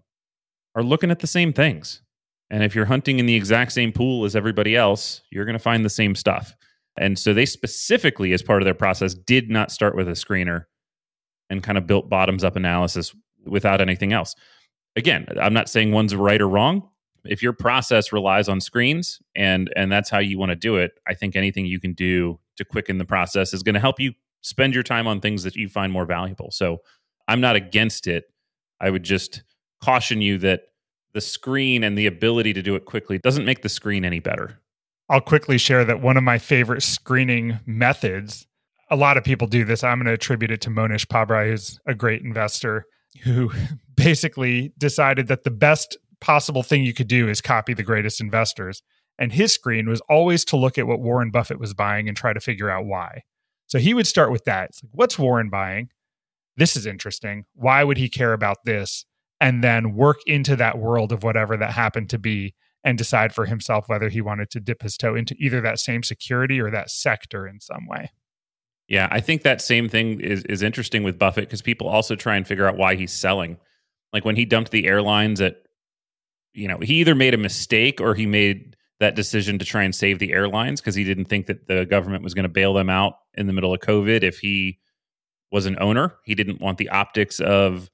are 0.77 0.85
looking 0.85 1.11
at 1.11 1.18
the 1.18 1.27
same 1.27 1.53
things. 1.53 2.01
And 2.49 2.62
if 2.62 2.77
you're 2.77 2.85
hunting 2.85 3.18
in 3.18 3.27
the 3.27 3.35
exact 3.35 3.72
same 3.72 3.90
pool 3.90 4.25
as 4.25 4.37
everybody 4.37 4.77
else, 4.77 5.20
you're 5.33 5.44
going 5.44 5.59
to 5.59 5.59
find 5.59 5.85
the 5.85 5.90
same 5.90 6.14
stuff. 6.14 6.55
And 6.96 7.18
so 7.18 7.35
they 7.35 7.44
specifically, 7.44 8.33
as 8.33 8.40
part 8.40 8.62
of 8.62 8.66
their 8.66 8.72
process, 8.72 9.14
did 9.14 9.51
not 9.51 9.72
start 9.72 9.96
with 9.96 10.07
a 10.07 10.12
screener 10.12 10.66
and 11.51 11.61
kind 11.61 11.77
of 11.77 11.88
built 11.88 12.09
bottoms 12.09 12.44
up 12.44 12.55
analysis 12.55 13.12
without 13.44 13.81
anything 13.81 14.12
else. 14.12 14.37
Again, 14.94 15.27
I'm 15.42 15.53
not 15.53 15.68
saying 15.68 15.90
one's 15.90 16.14
right 16.14 16.40
or 16.40 16.49
wrong 16.49 16.88
if 17.25 17.42
your 17.42 17.53
process 17.53 18.12
relies 18.12 18.49
on 18.49 18.61
screens 18.61 19.20
and 19.35 19.72
and 19.75 19.90
that's 19.90 20.09
how 20.09 20.20
you 20.20 20.38
want 20.38 20.51
to 20.51 20.57
do 20.57 20.77
it 20.77 20.92
i 21.09 21.12
think 21.12 21.35
anything 21.35 21.66
you 21.66 21.81
can 21.81 21.92
do 21.92 22.38
to 22.57 22.64
quicken 22.64 22.99
the 22.99 23.05
process 23.05 23.53
is 23.53 23.64
going 23.64 23.75
to 23.75 23.81
help 23.81 23.99
you 23.99 24.12
spend 24.42 24.75
your 24.75 24.83
time 24.83 25.07
on 25.07 25.20
things 25.20 25.42
that 25.42 25.57
you 25.57 25.68
find 25.68 25.92
more 25.92 26.07
valuable 26.07 26.51
so 26.51 26.79
i'm 27.29 27.40
not 27.40 27.57
against 27.57 28.07
it 28.07 28.25
i 28.81 28.90
would 28.90 29.03
just 29.03 29.42
caution 29.83 30.20
you 30.20 30.38
that 30.38 30.62
the 31.12 31.20
screen 31.20 31.83
and 31.83 31.96
the 31.96 32.07
ability 32.07 32.53
to 32.53 32.62
do 32.62 32.75
it 32.75 32.85
quickly 32.85 33.18
doesn't 33.18 33.44
make 33.44 33.62
the 33.62 33.68
screen 33.68 34.05
any 34.05 34.20
better 34.20 34.61
i'll 35.09 35.20
quickly 35.20 35.59
share 35.59 35.85
that 35.85 36.01
one 36.01 36.16
of 36.16 36.25
my 36.25 36.38
favorite 36.38 36.83
screening 36.83 37.59
methods 37.66 38.46
a 38.90 38.96
lot 38.96 39.16
of 39.16 39.25
people 39.25 39.46
do 39.46 39.64
this 39.64 39.83
i'm 39.83 39.99
going 39.99 40.07
to 40.07 40.12
attribute 40.12 40.51
it 40.51 40.61
to 40.61 40.70
Mohnish 40.70 41.07
Pabrai 41.07 41.51
who's 41.51 41.79
a 41.87 41.94
great 41.94 42.22
investor 42.22 42.87
who 43.22 43.51
basically 43.96 44.72
decided 44.79 45.29
that 45.29 45.44
the 45.44 45.51
best 45.51 45.96
possible 46.20 46.62
thing 46.62 46.85
you 46.85 46.94
could 46.94 47.09
do 47.09 47.29
is 47.29 47.40
copy 47.40 47.75
the 47.75 47.83
greatest 47.83 48.20
investors. 48.20 48.83
And 49.18 49.33
his 49.33 49.53
screen 49.53 49.88
was 49.88 50.01
always 50.09 50.44
to 50.46 50.57
look 50.57 50.79
at 50.79 50.87
what 50.87 51.01
Warren 51.01 51.31
Buffett 51.31 51.59
was 51.59 51.75
buying 51.75 52.09
and 52.09 52.16
try 52.16 52.33
to 52.33 52.40
figure 52.40 52.70
out 52.70 52.85
why. 52.85 53.22
So 53.66 53.79
he 53.79 53.94
would 53.94 54.07
start 54.07 54.31
with 54.31 54.44
that. 54.44 54.70
It's 54.70 54.83
like, 54.83 54.92
what's 54.92 55.18
Warren 55.18 55.50
buying? 55.50 55.90
This 56.57 56.76
is 56.76 56.87
interesting. 56.87 57.44
Why 57.55 57.85
would 57.85 57.98
he 57.98 58.09
care 58.09 58.33
about 58.33 58.59
this? 58.64 59.05
And 59.40 59.62
then 59.62 59.94
work 59.94 60.18
into 60.26 60.57
that 60.57 60.79
world 60.79 61.12
of 61.12 61.22
whatever 61.22 61.57
that 61.57 61.72
happened 61.72 62.09
to 62.11 62.18
be 62.18 62.55
and 62.83 62.96
decide 62.96 63.35
for 63.35 63.46
himself 63.46 63.88
whether 63.88 64.09
he 64.09 64.20
wanted 64.20 64.50
to 64.50 64.61
dip 64.61 64.83
his 64.83 64.96
toe 64.96 65.14
into 65.14 65.35
either 65.38 65.61
that 65.61 65.79
same 65.79 66.02
security 66.02 66.61
or 66.61 66.70
that 66.70 66.90
sector 66.90 67.46
in 67.46 67.61
some 67.61 67.87
way. 67.87 68.11
Yeah, 68.88 69.09
I 69.11 69.20
think 69.20 69.42
that 69.42 69.61
same 69.61 69.88
thing 69.88 70.20
is, 70.20 70.44
is 70.44 70.62
interesting 70.62 71.02
with 71.02 71.18
Buffett 71.18 71.48
because 71.48 71.61
people 71.61 71.88
also 71.88 72.14
try 72.14 72.37
and 72.37 72.46
figure 72.46 72.66
out 72.66 72.76
why 72.76 72.94
he's 72.94 73.12
selling. 73.12 73.59
Like 74.12 74.24
when 74.24 74.37
he 74.37 74.44
dumped 74.44 74.70
the 74.70 74.87
airlines 74.87 75.40
at 75.40 75.57
you 76.57 76.68
know, 76.68 76.79
he 76.79 76.94
either 76.94 77.14
made 77.14 77.35
a 77.35 77.38
mistake 77.38 78.00
or 78.00 78.14
he 78.14 78.24
made 78.24 78.75
that 79.00 79.14
decision 79.14 79.59
to 79.59 79.64
try 79.64 79.82
and 79.82 79.94
save 79.94 80.18
the 80.18 80.32
airlines 80.32 80.80
because 80.80 80.94
he 80.94 81.04
didn't 81.04 81.26
think 81.26 81.46
that 81.46 81.66
the 81.66 81.85
government 81.85 82.24
was 82.24 82.35
going 82.35 82.44
to 82.44 82.48
bail 82.48 82.72
them 82.72 82.88
out 82.88 83.18
in 83.35 83.46
the 83.46 83.52
middle 83.52 83.74
of 83.74 83.80
COVID 83.80 84.22
if 84.22 84.38
he 84.38 84.78
was 85.52 85.66
an 85.66 85.76
owner. 85.80 86.14
He 86.24 86.35
didn't 86.35 86.61
want 86.61 86.78
the 86.78 86.88
optics 86.88 87.38
of 87.40 87.90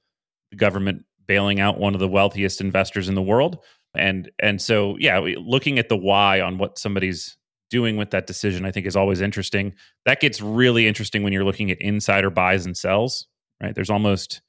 the 0.51 0.57
government 0.57 1.03
bailing 1.27 1.59
out 1.59 1.79
one 1.79 1.93
of 1.93 1.99
the 1.99 2.07
wealthiest 2.07 2.61
investors 2.61 3.09
in 3.09 3.15
the 3.15 3.21
world. 3.21 3.59
And 3.95 4.31
and 4.39 4.61
so 4.61 4.95
yeah, 4.99 5.19
looking 5.37 5.77
at 5.77 5.89
the 5.89 5.97
why 5.97 6.41
on 6.41 6.57
what 6.57 6.79
somebody's 6.79 7.37
doing 7.69 7.97
with 7.97 8.11
that 8.11 8.27
decision, 8.27 8.65
I 8.65 8.71
think 8.71 8.85
is 8.85 8.95
always 8.95 9.21
interesting. 9.21 9.73
That 10.05 10.19
gets 10.19 10.41
really 10.41 10.87
interesting 10.87 11.23
when 11.23 11.33
you're 11.33 11.43
looking 11.43 11.71
at 11.71 11.81
insider 11.81 12.29
buys 12.29 12.65
and 12.65 12.77
sells, 12.77 13.27
right? 13.61 13.73
There's 13.73 13.89
almost 13.89 14.41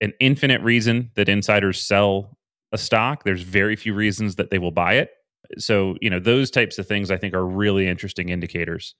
an 0.00 0.12
infinite 0.20 0.60
reason 0.62 1.10
that 1.14 1.28
insiders 1.28 1.80
sell 1.80 2.36
a 2.72 2.78
stock. 2.78 3.24
There's 3.24 3.42
very 3.42 3.76
few 3.76 3.94
reasons 3.94 4.36
that 4.36 4.50
they 4.50 4.58
will 4.58 4.70
buy 4.70 4.94
it. 4.94 5.10
So, 5.58 5.96
you 6.00 6.10
know, 6.10 6.18
those 6.18 6.50
types 6.50 6.78
of 6.78 6.86
things 6.86 7.10
I 7.10 7.16
think 7.16 7.34
are 7.34 7.46
really 7.46 7.88
interesting 7.88 8.28
indicators. 8.28 8.94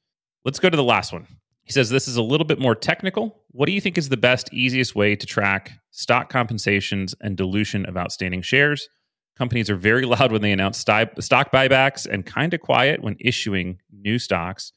Let's 0.45 0.59
go 0.59 0.71
to 0.71 0.77
the 0.77 0.85
last 0.85 1.13
one. 1.13 1.27
He 1.63 1.73
says 1.73 1.91
this 1.91 2.07
is 2.07 2.17
a 2.17 2.23
little 2.23 2.47
bit 2.47 2.61
more 2.61 2.77
technical. 2.77 3.43
What 3.51 3.67
do 3.67 3.73
you 3.73 3.81
think 3.81 3.99
is 3.99 4.09
the 4.09 4.17
best, 4.17 4.53
easiest 4.53 4.95
way 4.95 5.17
to 5.17 5.27
track 5.27 5.73
stock 5.91 6.31
compensations 6.31 7.15
and 7.21 7.37
dilution 7.37 7.85
of 7.87 7.97
outstanding 7.97 8.43
shares? 8.43 8.89
Companies 9.37 9.69
are 9.69 9.77
very 9.77 10.05
loud 10.07 10.31
when 10.31 10.43
they 10.43 10.53
announce 10.53 10.79
stock 10.79 11.11
buybacks 11.19 12.07
and 12.07 12.25
kind 12.25 12.55
of 12.55 12.61
quiet 12.61 13.03
when 13.03 13.17
issuing 13.19 13.81
new 13.93 14.19
stocks. 14.19 14.73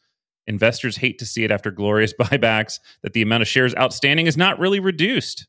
Investors 0.48 0.98
hate 0.98 1.20
to 1.20 1.28
see 1.28 1.44
it 1.44 1.52
after 1.52 1.70
glorious 1.70 2.14
buybacks 2.20 2.80
that 3.04 3.14
the 3.14 3.22
amount 3.22 3.44
of 3.44 3.48
shares 3.48 3.76
outstanding 3.76 4.26
is 4.26 4.36
not 4.36 4.58
really 4.58 4.80
reduced. 4.80 5.48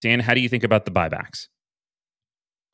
Dan, 0.00 0.20
how 0.20 0.34
do 0.34 0.40
you 0.40 0.48
think 0.48 0.62
about 0.62 0.84
the 0.84 0.92
buybacks? 0.92 1.48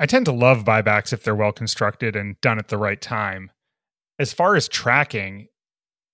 I 0.02 0.06
tend 0.06 0.26
to 0.26 0.32
love 0.32 0.64
buybacks 0.64 1.12
if 1.12 1.22
they're 1.22 1.32
well 1.32 1.52
constructed 1.52 2.16
and 2.16 2.34
done 2.40 2.58
at 2.58 2.66
the 2.66 2.76
right 2.76 3.00
time. 3.00 3.52
As 4.18 4.32
far 4.32 4.56
as 4.56 4.66
tracking, 4.66 5.46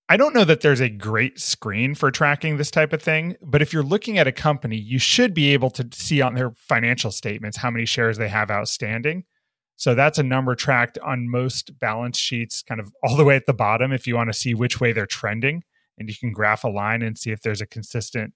I 0.07 0.15
don't 0.15 0.35
know 0.35 0.43
that 0.43 0.61
there's 0.61 0.79
a 0.79 0.89
great 0.89 1.39
screen 1.39 1.95
for 1.95 2.11
tracking 2.11 2.57
this 2.57 2.69
type 2.69 2.93
of 2.93 3.01
thing, 3.01 3.35
but 3.41 3.63
if 3.63 3.73
you're 3.73 3.81
looking 3.81 4.19
at 4.19 4.27
a 4.27 4.31
company, 4.31 4.77
you 4.77 4.99
should 4.99 5.33
be 5.33 5.53
able 5.53 5.71
to 5.71 5.89
see 5.91 6.21
on 6.21 6.35
their 6.35 6.51
financial 6.51 7.09
statements 7.09 7.57
how 7.57 7.71
many 7.71 7.87
shares 7.87 8.19
they 8.19 8.27
have 8.29 8.51
outstanding. 8.51 9.23
So 9.75 9.95
that's 9.95 10.19
a 10.19 10.23
number 10.23 10.53
tracked 10.53 10.99
on 10.99 11.27
most 11.27 11.79
balance 11.79 12.19
sheets, 12.19 12.61
kind 12.61 12.79
of 12.79 12.93
all 13.03 13.17
the 13.17 13.25
way 13.25 13.35
at 13.35 13.47
the 13.47 13.53
bottom, 13.53 13.91
if 13.91 14.05
you 14.05 14.13
want 14.13 14.31
to 14.31 14.37
see 14.37 14.53
which 14.53 14.79
way 14.79 14.93
they're 14.93 15.07
trending. 15.07 15.63
And 15.97 16.07
you 16.07 16.15
can 16.15 16.31
graph 16.31 16.63
a 16.63 16.69
line 16.69 17.01
and 17.01 17.17
see 17.17 17.31
if 17.31 17.41
there's 17.41 17.59
a 17.59 17.65
consistent 17.65 18.35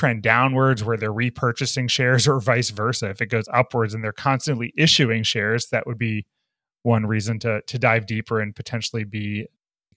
trend 0.00 0.22
downwards 0.22 0.82
where 0.82 0.96
they're 0.96 1.12
repurchasing 1.12 1.90
shares 1.90 2.26
or 2.26 2.40
vice 2.40 2.70
versa. 2.70 3.10
If 3.10 3.20
it 3.20 3.26
goes 3.26 3.44
upwards 3.52 3.92
and 3.92 4.02
they're 4.02 4.12
constantly 4.12 4.72
issuing 4.74 5.22
shares, 5.24 5.66
that 5.66 5.86
would 5.86 5.98
be 5.98 6.24
one 6.82 7.04
reason 7.04 7.38
to 7.40 7.60
to 7.60 7.78
dive 7.78 8.06
deeper 8.06 8.40
and 8.40 8.56
potentially 8.56 9.04
be 9.04 9.46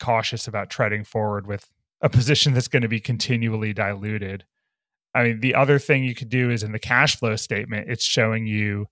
cautious 0.02 0.46
about 0.46 0.70
treading 0.70 1.06
forward 1.06 1.48
with 1.48 1.70
a 2.02 2.10
position 2.10 2.54
that's 2.54 2.68
going 2.68 2.82
to 2.82 2.90
be 2.90 3.00
continually 3.00 3.72
diluted. 3.72 4.44
I 5.16 5.24
mean, 5.24 5.40
the 5.40 5.56
other 5.56 5.80
thing 5.80 6.04
you 6.04 6.16
could 6.16 6.28
do 6.28 6.50
is 6.50 6.64
in 6.64 6.74
the 6.74 6.80
cash 6.80 7.16
flow 7.16 7.38
statement, 7.38 7.90
it's 7.90 8.04
showing 8.04 8.46
you 8.46 8.88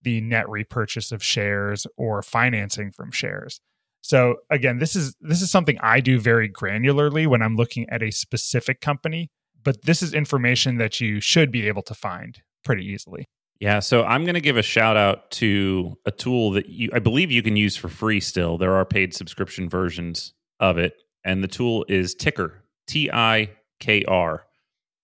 the 0.00 0.22
net 0.22 0.48
repurchase 0.48 1.12
of 1.12 1.22
shares 1.22 1.86
or 1.98 2.22
financing 2.22 2.92
from 2.92 3.10
shares. 3.10 3.60
So 4.00 4.36
again, 4.48 4.78
this 4.78 4.96
is 4.96 5.16
this 5.20 5.42
is 5.42 5.50
something 5.50 5.76
I 5.82 6.00
do 6.00 6.18
very 6.18 6.48
granularly 6.48 7.26
when 7.26 7.42
I'm 7.42 7.56
looking 7.56 7.90
at 7.90 8.02
a 8.02 8.10
specific 8.10 8.80
company, 8.80 9.30
but 9.66 9.82
this 9.82 10.00
is 10.00 10.14
information 10.14 10.78
that 10.78 11.00
you 11.00 11.20
should 11.20 11.50
be 11.50 11.66
able 11.66 11.82
to 11.82 11.92
find 11.92 12.40
pretty 12.64 12.86
easily. 12.86 13.26
Yeah, 13.58 13.80
so 13.80 14.04
I'm 14.04 14.22
going 14.24 14.36
to 14.36 14.40
give 14.40 14.56
a 14.56 14.62
shout 14.62 14.96
out 14.96 15.28
to 15.32 15.98
a 16.06 16.12
tool 16.12 16.52
that 16.52 16.68
you 16.68 16.88
I 16.92 17.00
believe 17.00 17.32
you 17.32 17.42
can 17.42 17.56
use 17.56 17.76
for 17.76 17.88
free 17.88 18.20
still. 18.20 18.58
There 18.58 18.74
are 18.74 18.84
paid 18.84 19.12
subscription 19.12 19.68
versions 19.68 20.34
of 20.60 20.78
it. 20.78 20.94
And 21.24 21.42
the 21.42 21.48
tool 21.48 21.84
is 21.88 22.14
TIKR, 22.14 22.52
T 22.86 23.10
I 23.10 23.50
K 23.80 24.04
R. 24.04 24.44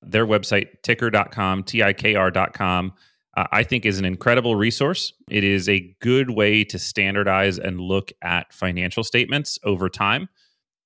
Their 0.01 0.27
website, 0.27 0.68
tikr.com, 0.83 1.64
T 1.64 1.83
I 1.83 1.92
K 1.92 2.14
R.com, 2.14 2.92
uh, 3.37 3.46
I 3.51 3.64
think 3.64 3.85
is 3.85 3.98
an 3.98 4.05
incredible 4.05 4.55
resource. 4.55 5.12
It 5.29 5.42
is 5.42 5.68
a 5.68 5.96
good 6.01 6.31
way 6.31 6.62
to 6.64 6.79
standardize 6.79 7.59
and 7.59 7.81
look 7.81 8.12
at 8.22 8.53
financial 8.53 9.03
statements 9.03 9.59
over 9.64 9.88
time. 9.88 10.29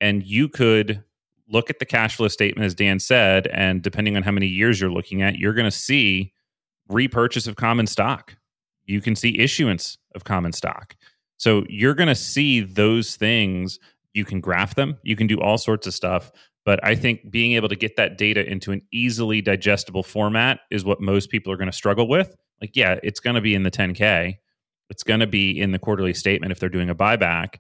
And 0.01 0.25
you 0.25 0.49
could 0.49 1.05
look 1.49 1.71
at 1.71 1.79
the 1.79 1.85
cash 1.85 2.17
flow 2.17 2.29
statement, 2.29 2.67
as 2.67 2.75
Dan 2.75 2.99
said, 2.99 3.47
and 3.49 3.83
depending 3.83 4.17
on 4.17 4.23
how 4.23 4.33
many 4.33 4.47
years 4.47 4.81
you're 4.81 4.91
looking 4.91 5.23
at, 5.23 5.37
you're 5.37 5.55
going 5.55 5.71
to 5.71 5.77
see 5.77 6.33
repurchase 6.89 7.47
of 7.47 7.57
common 7.57 7.87
stock. 7.87 8.37
You 8.85 9.01
can 9.01 9.17
see 9.17 9.39
issuance 9.39 9.99
of 10.15 10.25
common 10.25 10.53
stock. 10.53 10.97
So 11.37 11.65
you're 11.69 11.95
going 11.95 12.09
to 12.09 12.15
see 12.15 12.61
those 12.61 13.17
things 13.17 13.79
you 14.15 14.25
can 14.25 14.41
graph 14.41 14.75
them, 14.75 14.97
you 15.03 15.15
can 15.15 15.27
do 15.27 15.41
all 15.41 15.59
sorts 15.59 15.87
of 15.87 15.93
stuff. 15.93 16.33
But 16.65 16.81
I 16.83 16.97
think 16.97 17.31
being 17.31 17.53
able 17.53 17.69
to 17.69 17.77
get 17.77 17.97
that 17.97 18.19
data 18.19 18.45
into 18.45 18.73
an 18.73 18.83
easily 18.91 19.41
digestible 19.41 20.03
format 20.03 20.61
is 20.71 20.85
what 20.85 21.01
most 21.01 21.31
people 21.31 21.53
are 21.53 21.57
going 21.57 21.71
to 21.71 21.77
struggle 21.77 22.09
with. 22.09 22.35
Like, 22.61 22.75
yeah, 22.75 22.99
it's 23.05 23.21
going 23.21 23.37
to 23.37 23.41
be 23.41 23.55
in 23.55 23.63
the 23.63 23.71
10K, 23.71 24.39
it's 24.89 25.03
going 25.03 25.21
to 25.21 25.27
be 25.27 25.61
in 25.61 25.73
the 25.73 25.79
quarterly 25.79 26.15
statement 26.15 26.51
if 26.51 26.59
they're 26.59 26.69
doing 26.69 26.91
a 26.91 26.95
buyback, 26.95 27.59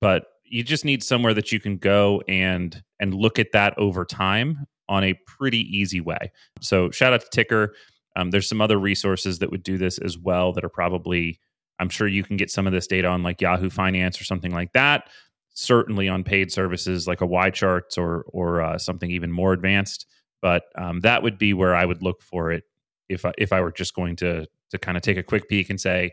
but 0.00 0.26
you 0.44 0.62
just 0.62 0.84
need 0.84 1.02
somewhere 1.02 1.34
that 1.34 1.50
you 1.50 1.60
can 1.60 1.76
go 1.76 2.22
and 2.28 2.82
and 3.00 3.14
look 3.14 3.38
at 3.38 3.52
that 3.52 3.76
over 3.78 4.04
time 4.04 4.66
on 4.88 5.04
a 5.04 5.14
pretty 5.26 5.60
easy 5.76 6.00
way. 6.00 6.30
So 6.60 6.90
shout 6.90 7.12
out 7.12 7.22
to 7.30 7.44
TIKR. 7.44 7.68
Um, 8.14 8.30
there's 8.30 8.48
some 8.48 8.60
other 8.60 8.78
resources 8.78 9.40
that 9.40 9.50
would 9.50 9.62
do 9.62 9.78
this 9.78 9.98
as 9.98 10.16
well 10.16 10.52
that 10.52 10.64
are 10.64 10.70
probably 10.70 11.40
I'm 11.78 11.90
sure 11.90 12.08
you 12.08 12.24
can 12.24 12.38
get 12.38 12.50
some 12.50 12.66
of 12.66 12.72
this 12.72 12.86
data 12.86 13.08
on 13.08 13.22
like 13.22 13.42
Yahoo 13.42 13.68
Finance 13.68 14.18
or 14.18 14.24
something 14.24 14.52
like 14.52 14.72
that 14.72 15.08
certainly 15.56 16.06
on 16.08 16.22
paid 16.22 16.52
services 16.52 17.08
like 17.08 17.22
a 17.22 17.26
YCharts 17.26 17.98
or 17.98 18.24
or 18.28 18.60
uh, 18.60 18.78
something 18.78 19.10
even 19.10 19.32
more 19.32 19.52
advanced. 19.52 20.06
But 20.40 20.64
um, 20.76 21.00
that 21.00 21.22
would 21.22 21.38
be 21.38 21.54
where 21.54 21.74
I 21.74 21.84
would 21.84 22.02
look 22.02 22.22
for 22.22 22.52
it 22.52 22.64
if 23.08 23.24
I, 23.24 23.32
if 23.38 23.52
I 23.52 23.60
were 23.60 23.72
just 23.72 23.94
going 23.94 24.16
to 24.16 24.46
to 24.70 24.78
kind 24.78 24.96
of 24.96 25.02
take 25.02 25.16
a 25.16 25.22
quick 25.22 25.48
peek 25.48 25.70
and 25.70 25.80
say, 25.80 26.12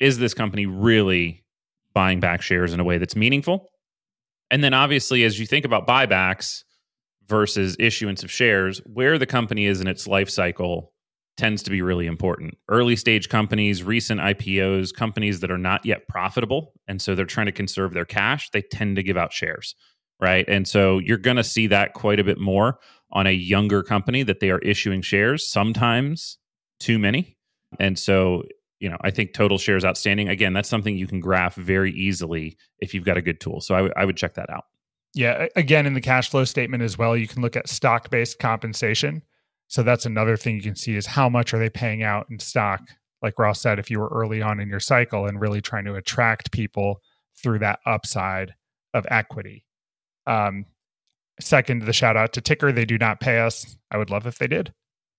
is 0.00 0.18
this 0.18 0.34
company 0.34 0.66
really 0.66 1.44
buying 1.92 2.20
back 2.20 2.42
shares 2.42 2.72
in 2.72 2.80
a 2.80 2.84
way 2.84 2.98
that's 2.98 3.16
meaningful? 3.16 3.70
And 4.50 4.62
then 4.62 4.74
obviously, 4.74 5.24
as 5.24 5.38
you 5.38 5.46
think 5.46 5.64
about 5.64 5.86
buybacks 5.86 6.62
versus 7.28 7.76
issuance 7.78 8.22
of 8.22 8.30
shares, 8.30 8.80
where 8.86 9.18
the 9.18 9.26
company 9.26 9.66
is 9.66 9.80
in 9.80 9.86
its 9.86 10.06
life 10.06 10.30
cycle 10.30 10.92
tends 11.36 11.62
to 11.64 11.70
be 11.70 11.82
really 11.82 12.06
important. 12.06 12.56
Early 12.68 12.96
stage 12.96 13.28
companies, 13.28 13.82
recent 13.82 14.20
IPOs, 14.20 14.94
companies 14.94 15.40
that 15.40 15.50
are 15.50 15.58
not 15.58 15.84
yet 15.84 16.08
profitable, 16.08 16.72
and 16.88 17.00
so 17.00 17.14
they're 17.14 17.26
trying 17.26 17.46
to 17.46 17.52
conserve 17.52 17.92
their 17.92 18.04
cash, 18.04 18.50
they 18.50 18.62
tend 18.62 18.96
to 18.96 19.02
give 19.02 19.16
out 19.16 19.32
shares, 19.32 19.74
right? 20.20 20.48
And 20.48 20.66
so 20.66 20.98
you're 20.98 21.18
going 21.18 21.36
to 21.36 21.44
see 21.44 21.66
that 21.66 21.92
quite 21.92 22.20
a 22.20 22.24
bit 22.24 22.38
more 22.38 22.78
on 23.12 23.26
a 23.26 23.32
younger 23.32 23.82
company 23.82 24.22
that 24.22 24.40
they 24.40 24.50
are 24.50 24.58
issuing 24.60 25.02
shares, 25.02 25.50
sometimes 25.50 26.38
too 26.80 26.98
many. 26.98 27.36
And 27.78 27.98
so, 27.98 28.44
you 28.80 28.88
know, 28.88 28.98
I 29.00 29.10
think 29.10 29.32
total 29.32 29.58
shares 29.58 29.84
outstanding, 29.84 30.28
again, 30.28 30.52
that's 30.52 30.68
something 30.68 30.96
you 30.96 31.06
can 31.06 31.20
graph 31.20 31.54
very 31.54 31.92
easily 31.92 32.56
if 32.78 32.94
you've 32.94 33.04
got 33.04 33.16
a 33.16 33.22
good 33.22 33.40
tool. 33.40 33.60
So 33.60 33.74
I, 33.74 33.78
w- 33.78 33.94
I 33.96 34.04
would 34.04 34.16
check 34.16 34.34
that 34.34 34.50
out. 34.50 34.64
Yeah. 35.14 35.46
Again, 35.56 35.86
in 35.86 35.94
the 35.94 36.00
cash 36.00 36.30
flow 36.30 36.44
statement 36.44 36.82
as 36.82 36.98
well, 36.98 37.16
you 37.16 37.26
can 37.26 37.40
look 37.40 37.56
at 37.56 37.68
stock 37.68 38.10
based 38.10 38.38
compensation 38.38 39.22
so 39.68 39.82
that's 39.82 40.06
another 40.06 40.36
thing 40.36 40.56
you 40.56 40.62
can 40.62 40.76
see 40.76 40.96
is 40.96 41.06
how 41.06 41.28
much 41.28 41.52
are 41.52 41.58
they 41.58 41.70
paying 41.70 42.02
out 42.02 42.26
in 42.30 42.38
stock? 42.38 42.82
Like 43.22 43.38
Ross 43.38 43.60
said, 43.60 43.78
if 43.78 43.90
you 43.90 43.98
were 43.98 44.08
early 44.08 44.42
on 44.42 44.60
in 44.60 44.68
your 44.68 44.80
cycle 44.80 45.26
and 45.26 45.40
really 45.40 45.60
trying 45.60 45.84
to 45.86 45.94
attract 45.94 46.52
people 46.52 47.00
through 47.42 47.58
that 47.60 47.80
upside 47.84 48.54
of 48.94 49.06
equity. 49.10 49.64
Um, 50.26 50.66
second, 51.40 51.82
the 51.82 51.92
shout 51.92 52.16
out 52.16 52.32
to 52.34 52.40
TIKR. 52.40 52.74
They 52.74 52.84
do 52.84 52.98
not 52.98 53.20
pay 53.20 53.40
us. 53.40 53.76
I 53.90 53.98
would 53.98 54.10
love 54.10 54.26
if 54.26 54.38
they 54.38 54.46
did. 54.46 54.72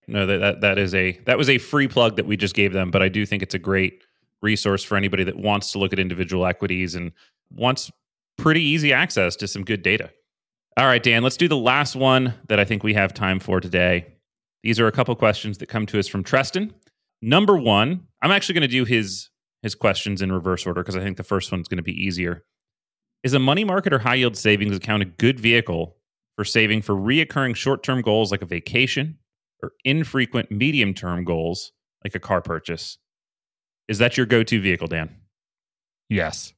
No, 0.08 0.26
that, 0.26 0.38
that 0.38 0.62
that 0.62 0.78
is 0.78 0.96
a 0.96 1.20
that 1.26 1.38
was 1.38 1.50
a 1.50 1.58
free 1.58 1.88
plug 1.88 2.16
that 2.16 2.26
we 2.26 2.38
just 2.38 2.56
gave 2.56 2.74
them, 2.74 2.92
but 2.92 3.02
I 3.02 3.10
do 3.10 3.26
think 3.26 3.44
it's 3.44 3.56
a 3.56 3.60
great 3.60 4.04
resource 4.42 4.84
for 4.84 4.96
anybody 4.96 5.24
that 5.24 5.38
wants 5.38 5.72
to 5.72 5.80
look 5.80 5.92
at 5.92 6.00
individual 6.00 6.46
equities 6.46 6.96
and 6.96 7.12
wants 7.52 7.92
pretty 8.38 8.62
easy 8.62 8.94
access 8.94 9.36
to 9.38 9.48
some 9.48 9.64
good 9.64 9.82
data. 9.82 10.12
All 10.78 10.86
right, 10.86 11.02
Dan, 11.02 11.24
let's 11.24 11.38
do 11.38 11.48
the 11.48 11.58
last 11.58 11.96
one 11.96 12.36
that 12.48 12.60
I 12.60 12.64
think 12.64 12.84
we 12.84 12.94
have 12.94 13.14
time 13.14 13.40
for 13.40 13.60
today. 13.60 14.14
These 14.64 14.80
are 14.80 14.88
a 14.88 14.92
couple 14.92 15.16
questions 15.16 15.58
that 15.58 15.68
come 15.68 15.86
to 15.88 16.00
us 16.00 16.08
from 16.08 16.24
Treston. 16.24 16.72
Number 17.22 17.58
one, 17.58 18.08
I'm 18.22 18.32
actually 18.32 18.54
going 18.54 18.62
to 18.62 18.68
do 18.68 18.86
his 18.86 19.30
his 19.64 19.76
questions 19.76 20.22
in 20.22 20.32
reverse 20.32 20.66
order 20.66 20.84
because 20.84 20.96
I 20.96 21.02
think 21.02 21.18
the 21.18 21.24
first 21.24 21.52
one's 21.52 21.68
going 21.68 21.78
to 21.78 21.84
be 21.84 22.06
easier. 22.06 22.44
Is 23.24 23.34
a 23.34 23.40
money 23.40 23.64
market 23.64 23.92
or 23.92 24.00
high 24.00 24.16
yield 24.16 24.38
savings 24.38 24.78
account 24.78 25.02
a 25.02 25.06
good 25.06 25.40
vehicle 25.40 25.98
for 26.36 26.46
saving 26.46 26.84
for 26.84 26.96
reoccurring 26.96 27.56
short 27.56 27.84
term 27.84 28.02
goals 28.02 28.32
like 28.32 28.44
a 28.44 28.46
vacation 28.46 29.18
or 29.62 29.72
infrequent 29.84 30.52
medium 30.52 30.94
term 30.94 31.24
goals 31.24 31.72
like 32.04 32.16
a 32.16 32.20
car 32.20 32.42
purchase? 32.42 32.98
Is 33.88 34.00
that 34.00 34.18
your 34.18 34.26
go 34.26 34.44
to 34.44 34.62
vehicle, 34.62 34.88
Dan? 34.88 35.16
Yes. 36.10 36.54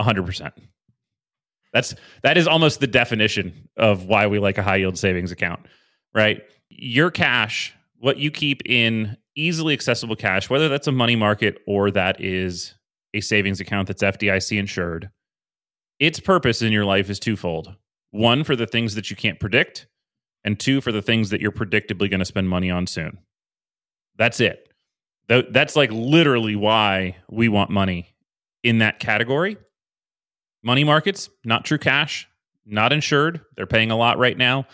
100%. 0.00 0.52
That's 1.72 1.94
that 2.22 2.38
is 2.38 2.46
almost 2.46 2.80
the 2.80 2.86
definition 2.86 3.68
of 3.76 4.06
why 4.06 4.26
we 4.26 4.38
like 4.38 4.56
a 4.56 4.62
high 4.62 4.76
yield 4.76 4.96
savings 4.96 5.32
account, 5.32 5.60
right? 6.14 6.40
your 6.70 7.10
cash, 7.10 7.74
what 7.98 8.18
you 8.18 8.30
keep 8.30 8.62
in 8.66 9.16
easily 9.36 9.74
accessible 9.74 10.16
cash, 10.16 10.50
whether 10.50 10.68
that's 10.68 10.86
a 10.86 10.92
money 10.92 11.16
market 11.16 11.58
or 11.66 11.90
that 11.90 12.20
is 12.20 12.74
a 13.14 13.20
savings 13.20 13.60
account 13.60 13.88
that's 13.88 14.02
FDIC 14.02 14.58
insured, 14.58 15.10
its 15.98 16.20
purpose 16.20 16.62
in 16.62 16.72
your 16.72 16.84
life 16.84 17.10
is 17.10 17.18
twofold. 17.18 17.74
One, 18.10 18.44
for 18.44 18.56
the 18.56 18.66
things 18.66 18.94
that 18.94 19.10
you 19.10 19.16
can't 19.16 19.40
predict, 19.40 19.86
and 20.44 20.58
two, 20.58 20.80
for 20.80 20.92
the 20.92 21.02
things 21.02 21.30
that 21.30 21.40
you're 21.40 21.52
predictably 21.52 22.10
going 22.10 22.20
to 22.20 22.24
spend 22.24 22.48
money 22.48 22.70
on 22.70 22.86
soon. 22.86 23.18
That's 24.16 24.40
it. 24.40 24.68
That's 25.28 25.76
like 25.76 25.90
literally 25.92 26.56
why 26.56 27.16
we 27.30 27.48
want 27.48 27.70
money 27.70 28.14
in 28.62 28.78
that 28.78 28.98
category. 28.98 29.58
Money 30.62 30.84
markets, 30.84 31.28
not 31.44 31.64
true 31.64 31.78
cash, 31.78 32.28
not 32.66 32.92
insured. 32.92 33.42
They're 33.56 33.66
paying 33.66 33.90
a 33.90 33.96
lot 33.96 34.18
right 34.18 34.36
now. 34.36 34.66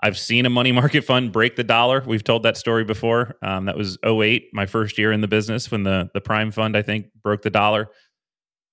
I've 0.00 0.18
seen 0.18 0.46
a 0.46 0.50
money 0.50 0.72
market 0.80 1.04
fund 1.04 1.30
break 1.30 1.56
the 1.56 1.64
dollar. 1.64 2.02
We've 2.06 2.24
told 2.24 2.42
that 2.42 2.56
story 2.56 2.84
before. 2.84 3.36
Um, 3.42 3.66
that 3.66 3.76
was 3.76 3.98
08, 4.04 4.48
my 4.52 4.66
first 4.66 4.98
year 4.98 5.12
in 5.12 5.20
the 5.20 5.28
business 5.28 5.70
when 5.70 5.84
the, 5.84 6.10
the 6.14 6.20
prime 6.20 6.50
fund, 6.50 6.76
I 6.76 6.82
think, 6.82 7.06
broke 7.22 7.42
the 7.42 7.50
dollar. 7.50 7.88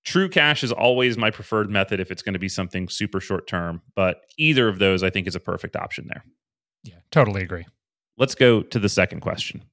True 0.05 0.29
cash 0.29 0.63
is 0.63 0.71
always 0.71 1.17
my 1.17 1.29
preferred 1.29 1.69
method 1.69 1.99
if 1.99 2.09
it's 2.11 2.21
going 2.21 2.33
to 2.33 2.39
be 2.39 2.49
something 2.49 2.87
super 2.87 3.19
short 3.19 3.47
term, 3.47 3.81
but 3.95 4.21
either 4.37 4.67
of 4.67 4.79
those 4.79 5.03
I 5.03 5.09
think 5.09 5.27
is 5.27 5.35
a 5.35 5.39
perfect 5.39 5.75
option 5.75 6.07
there. 6.07 6.23
Yeah, 6.83 6.99
totally 7.11 7.43
agree. 7.43 7.65
Let's 8.17 8.35
go 8.35 8.61
to 8.61 8.79
the 8.79 8.89
second 8.89 9.19
question. 9.19 9.63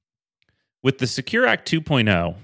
With 0.83 0.99
the 0.99 1.07
Secure 1.07 1.45
Act 1.45 1.69
2.0, 1.69 2.35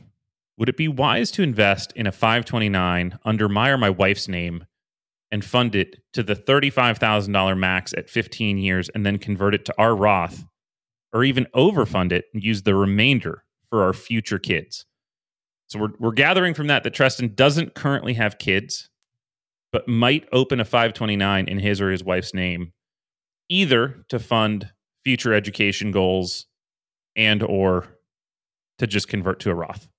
would 0.58 0.69
it 0.69 0.78
be 0.78 0.88
wise 0.88 1.32
to 1.32 1.43
invest 1.43 1.91
in 1.93 2.08
a 2.08 2.12
529 2.12 3.19
under 3.26 3.50
my 3.50 3.69
or 3.69 3.78
my 3.78 3.89
wife's 3.89 4.28
name 4.28 4.65
and 5.32 5.43
fund 5.43 5.76
it 5.76 5.98
to 6.13 6.24
the 6.24 6.36
$35,000 6.36 7.58
max 7.58 7.93
at 7.93 8.10
15 8.10 8.58
years 8.58 8.89
and 8.89 9.06
then 9.06 9.17
convert 9.17 9.56
it 9.56 9.65
to 9.65 9.74
our 9.78 9.96
Roth 9.96 10.46
or 11.12 11.24
even 11.24 11.48
overfund 11.56 12.12
it 12.12 12.26
and 12.34 12.43
use 12.43 12.63
the 12.63 12.76
remainder 12.76 13.43
for 13.69 13.84
our 13.84 13.93
future 13.93 14.39
kids? 14.39 14.86
So 15.73 15.79
we're, 15.79 15.93
we're 15.97 16.12
gathering 16.12 16.53
from 16.53 16.67
that 16.67 16.83
that 16.83 16.93
Treston 16.93 17.36
doesn't 17.36 17.73
currently 17.73 18.13
have 18.13 18.38
kids, 18.38 18.91
but 19.71 19.88
might 19.88 20.29
open 20.31 20.59
a 20.59 20.65
529 20.65 21.47
in 21.47 21.57
his 21.57 21.81
or 21.81 21.89
his 21.89 22.03
wife's 22.03 22.31
name, 22.31 22.73
either 23.49 24.05
to 24.09 24.19
fund 24.19 24.69
future 25.03 25.33
education 25.33 25.89
goals 25.89 26.45
and 27.15 27.41
or 27.41 27.88
to 28.77 28.86
just 28.86 29.07
convert 29.07 29.39
to 29.39 29.49
a 29.49 29.55
Roth. 29.55 29.89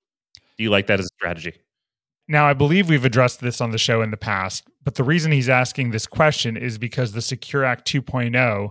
Do 0.56 0.62
you 0.62 0.70
like 0.70 0.86
that 0.86 1.00
as 1.00 1.06
a 1.06 1.14
strategy? 1.16 1.54
Now, 2.28 2.46
I 2.46 2.52
believe 2.52 2.88
we've 2.88 3.04
addressed 3.04 3.40
this 3.40 3.60
on 3.60 3.72
the 3.72 3.78
show 3.78 4.00
in 4.00 4.12
the 4.12 4.16
past, 4.16 4.68
but 4.84 4.94
the 4.94 5.02
reason 5.02 5.32
he's 5.32 5.48
asking 5.48 5.90
this 5.90 6.06
question 6.06 6.56
is 6.56 6.78
because 6.78 7.10
the 7.10 7.20
Secure 7.20 7.64
Act 7.64 7.84
2.0 7.90 8.70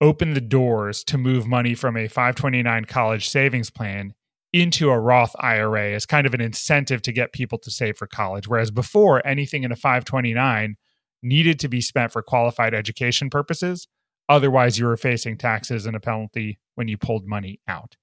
opened 0.00 0.36
the 0.36 0.40
doors 0.40 1.02
to 1.04 1.18
move 1.18 1.48
money 1.48 1.74
from 1.74 1.96
a 1.96 2.06
529 2.06 2.84
college 2.84 3.28
savings 3.28 3.68
plan 3.68 4.14
into 4.52 4.90
a 4.90 4.98
Roth 4.98 5.34
IRA 5.38 5.92
as 5.92 6.06
kind 6.06 6.26
of 6.26 6.34
an 6.34 6.40
incentive 6.40 7.02
to 7.02 7.12
get 7.12 7.32
people 7.32 7.58
to 7.58 7.70
save 7.70 7.96
for 7.96 8.06
college. 8.06 8.48
Whereas 8.48 8.70
before, 8.70 9.24
anything 9.26 9.62
in 9.62 9.72
a 9.72 9.76
529 9.76 10.76
needed 11.22 11.60
to 11.60 11.68
be 11.68 11.80
spent 11.80 12.12
for 12.12 12.22
qualified 12.22 12.74
education 12.74 13.30
purposes. 13.30 13.86
Otherwise, 14.28 14.78
you 14.78 14.86
were 14.86 14.96
facing 14.96 15.36
taxes 15.36 15.86
and 15.86 15.96
a 15.96 16.00
penalty 16.00 16.58
when 16.74 16.88
you 16.88 16.96
pulled 16.96 17.26
money 17.26 17.60
out. 17.68 17.96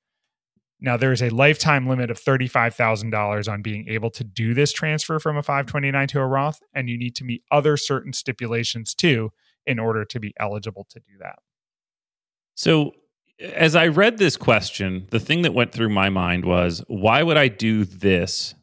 Now, 0.80 0.96
there 0.96 1.12
is 1.12 1.24
a 1.24 1.30
lifetime 1.30 1.88
limit 1.88 2.12
of 2.12 2.22
$35,000 2.22 3.52
on 3.52 3.62
being 3.62 3.88
able 3.88 4.12
to 4.12 4.24
do 4.24 4.54
this 4.54 4.72
transfer 4.72 5.20
from 5.20 5.36
a 5.36 5.42
529 5.42 6.08
to 6.10 6.20
a 6.20 6.28
Roth, 6.28 6.60
and 6.74 6.88
you 6.88 6.98
need 6.98 7.16
to 7.16 7.24
meet 7.24 7.44
other 7.50 7.78
certain 7.78 8.14
stipulations 8.14 8.94
too 8.94 9.32
in 9.66 9.80
order 9.80 10.06
to 10.06 10.20
be 10.20 10.34
eligible 10.40 10.86
to 10.92 11.00
do 11.00 11.18
that. 11.20 11.40
So, 12.54 12.92
as 13.40 13.76
I 13.76 13.88
read 13.88 14.18
this 14.18 14.38
question, 14.38 15.08
the 15.12 15.20
thing 15.20 15.44
that 15.44 15.54
went 15.54 15.72
through 15.72 15.90
my 15.90 16.10
mind 16.10 16.46
was 16.46 16.84
why 16.88 17.22
would 17.24 17.38
I 17.38 17.48
do 17.48 17.86
this 17.86 18.56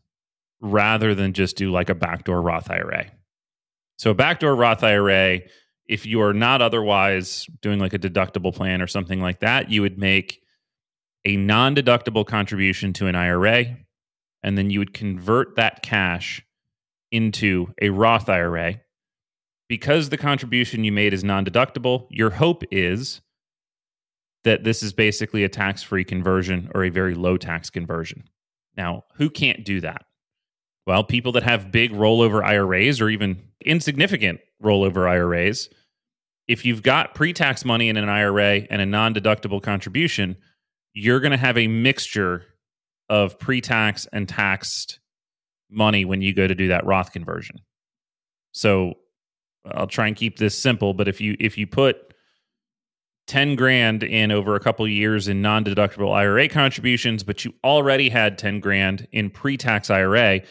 rather 0.61 1.15
than 1.15 1.33
just 1.33 1.57
do 1.57 1.71
like 1.71 1.91
a 1.91 1.95
backdoor 1.95 2.41
Roth 2.43 2.71
IRA? 2.71 3.11
So, 3.99 4.11
a 4.11 4.15
backdoor 4.15 4.57
Roth 4.57 4.83
IRA, 4.83 5.41
if 5.87 6.07
you 6.07 6.21
are 6.23 6.35
not 6.35 6.61
otherwise 6.61 7.47
doing 7.63 7.79
like 7.79 7.95
a 7.95 7.99
deductible 7.99 8.55
plan 8.55 8.83
or 8.83 8.87
something 8.87 9.21
like 9.21 9.41
that, 9.41 9.71
you 9.71 9.83
would 9.83 9.99
make 9.99 10.41
a 11.25 11.37
non 11.37 11.75
deductible 11.75 12.27
contribution 12.27 12.93
to 12.95 13.07
an 13.07 13.15
IRA, 13.15 13.77
and 14.43 14.59
then 14.59 14.71
you 14.71 14.81
would 14.81 14.93
convert 14.93 15.57
that 15.57 15.83
cash 15.83 16.45
into 17.13 17.73
a 17.81 17.91
Roth 17.91 18.29
IRA. 18.29 18.81
Because 19.69 20.11
the 20.11 20.19
contribution 20.19 20.85
you 20.85 20.93
made 20.93 21.15
is 21.15 21.23
non 21.23 21.45
deductible, 21.45 22.07
your 22.11 22.31
hope 22.31 22.65
is 22.71 23.21
that 24.45 24.65
this 24.65 24.83
is 24.83 24.93
basically 24.93 25.45
a 25.45 25.49
tax 25.49 25.83
free 25.83 26.05
conversion 26.05 26.71
or 26.75 26.85
a 26.85 26.91
very 26.91 27.15
low 27.15 27.37
tax 27.37 27.71
conversion. 27.71 28.25
Now, 28.77 29.05
who 29.17 29.31
can't 29.31 29.65
do 29.65 29.81
that? 29.81 30.05
Well, 30.87 31.03
people 31.03 31.33
that 31.33 31.43
have 31.43 31.73
big 31.73 31.93
rollover 31.93 32.45
IRAs 32.45 33.01
or 33.01 33.09
even 33.09 33.43
insignificant 33.65 34.41
rollover 34.63 35.09
IRAs. 35.09 35.69
If 36.47 36.65
you've 36.65 36.83
got 36.83 37.15
pre 37.15 37.33
tax 37.33 37.65
money 37.65 37.89
in 37.89 37.97
an 37.97 38.09
IRA 38.09 38.67
and 38.71 38.83
a 38.83 38.87
non 38.87 39.15
deductible 39.15 39.63
contribution, 39.63 40.37
you're 40.93 41.21
going 41.21 41.33
to 41.33 41.39
have 41.39 41.57
a 41.57 41.69
mixture 41.69 42.45
of 43.09 43.39
pre 43.39 43.63
tax 43.63 44.07
and 44.13 44.29
taxed 44.29 45.01
money 45.71 46.05
when 46.05 46.21
you 46.21 46.35
go 46.35 46.47
to 46.47 46.55
do 46.55 46.69
that 46.69 46.85
Roth 46.85 47.13
conversion. 47.13 47.61
So 48.53 48.95
I'll 49.65 49.87
try 49.87 50.07
and 50.07 50.17
keep 50.17 50.39
this 50.39 50.57
simple, 50.57 50.93
but 50.93 51.09
if 51.09 51.21
you 51.21 51.37
if 51.41 51.57
you 51.57 51.67
put 51.67 52.13
10 53.27 53.57
grand 53.57 54.03
in 54.03 54.31
over 54.31 54.55
a 54.55 54.61
couple 54.61 54.87
years 54.87 55.29
in 55.29 55.41
non-deductible 55.41 56.13
IRA 56.13 56.49
contributions, 56.49 57.23
but 57.23 57.45
you 57.45 57.55
already 57.65 58.09
had 58.11 58.37
10 58.37 58.61
grand 58.61 59.09
in 59.13 59.31
pre-tax 59.31 59.91
IRA, 59.91 60.43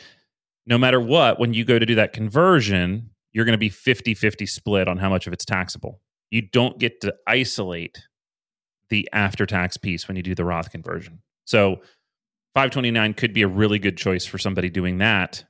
no 0.66 0.78
matter 0.78 1.00
what, 1.00 1.40
when 1.40 1.54
you 1.54 1.66
go 1.66 1.78
to 1.78 1.86
do 1.86 1.96
that 1.96 2.14
conversion, 2.14 3.10
you're 3.32 3.46
going 3.46 3.54
to 3.54 3.58
be 3.58 3.70
50-50 3.70 4.48
split 4.48 4.88
on 4.88 4.98
how 4.98 5.10
much 5.10 5.28
of 5.28 5.34
it's 5.34 5.46
taxable. 5.46 6.02
You 6.32 6.42
don't 6.42 6.80
get 6.80 7.02
to 7.02 7.14
isolate 7.28 8.08
the 8.90 9.08
after-tax 9.14 9.78
piece 9.78 10.08
when 10.08 10.18
you 10.18 10.24
do 10.24 10.36
the 10.36 10.46
Roth 10.46 10.72
conversion. 10.72 11.20
So 11.46 11.82
529 12.56 13.14
could 13.16 13.34
be 13.34 13.42
a 13.42 13.48
really 13.48 13.80
good 13.80 13.98
choice 13.98 14.26
for 14.26 14.38
somebody 14.38 14.70
doing 14.70 15.00
that 15.00 15.44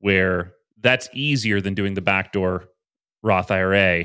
where 0.00 0.54
that's 0.80 1.08
easier 1.12 1.60
than 1.60 1.74
doing 1.74 1.94
the 1.94 2.00
backdoor 2.00 2.68
Roth 3.22 3.50
IRA 3.50 4.04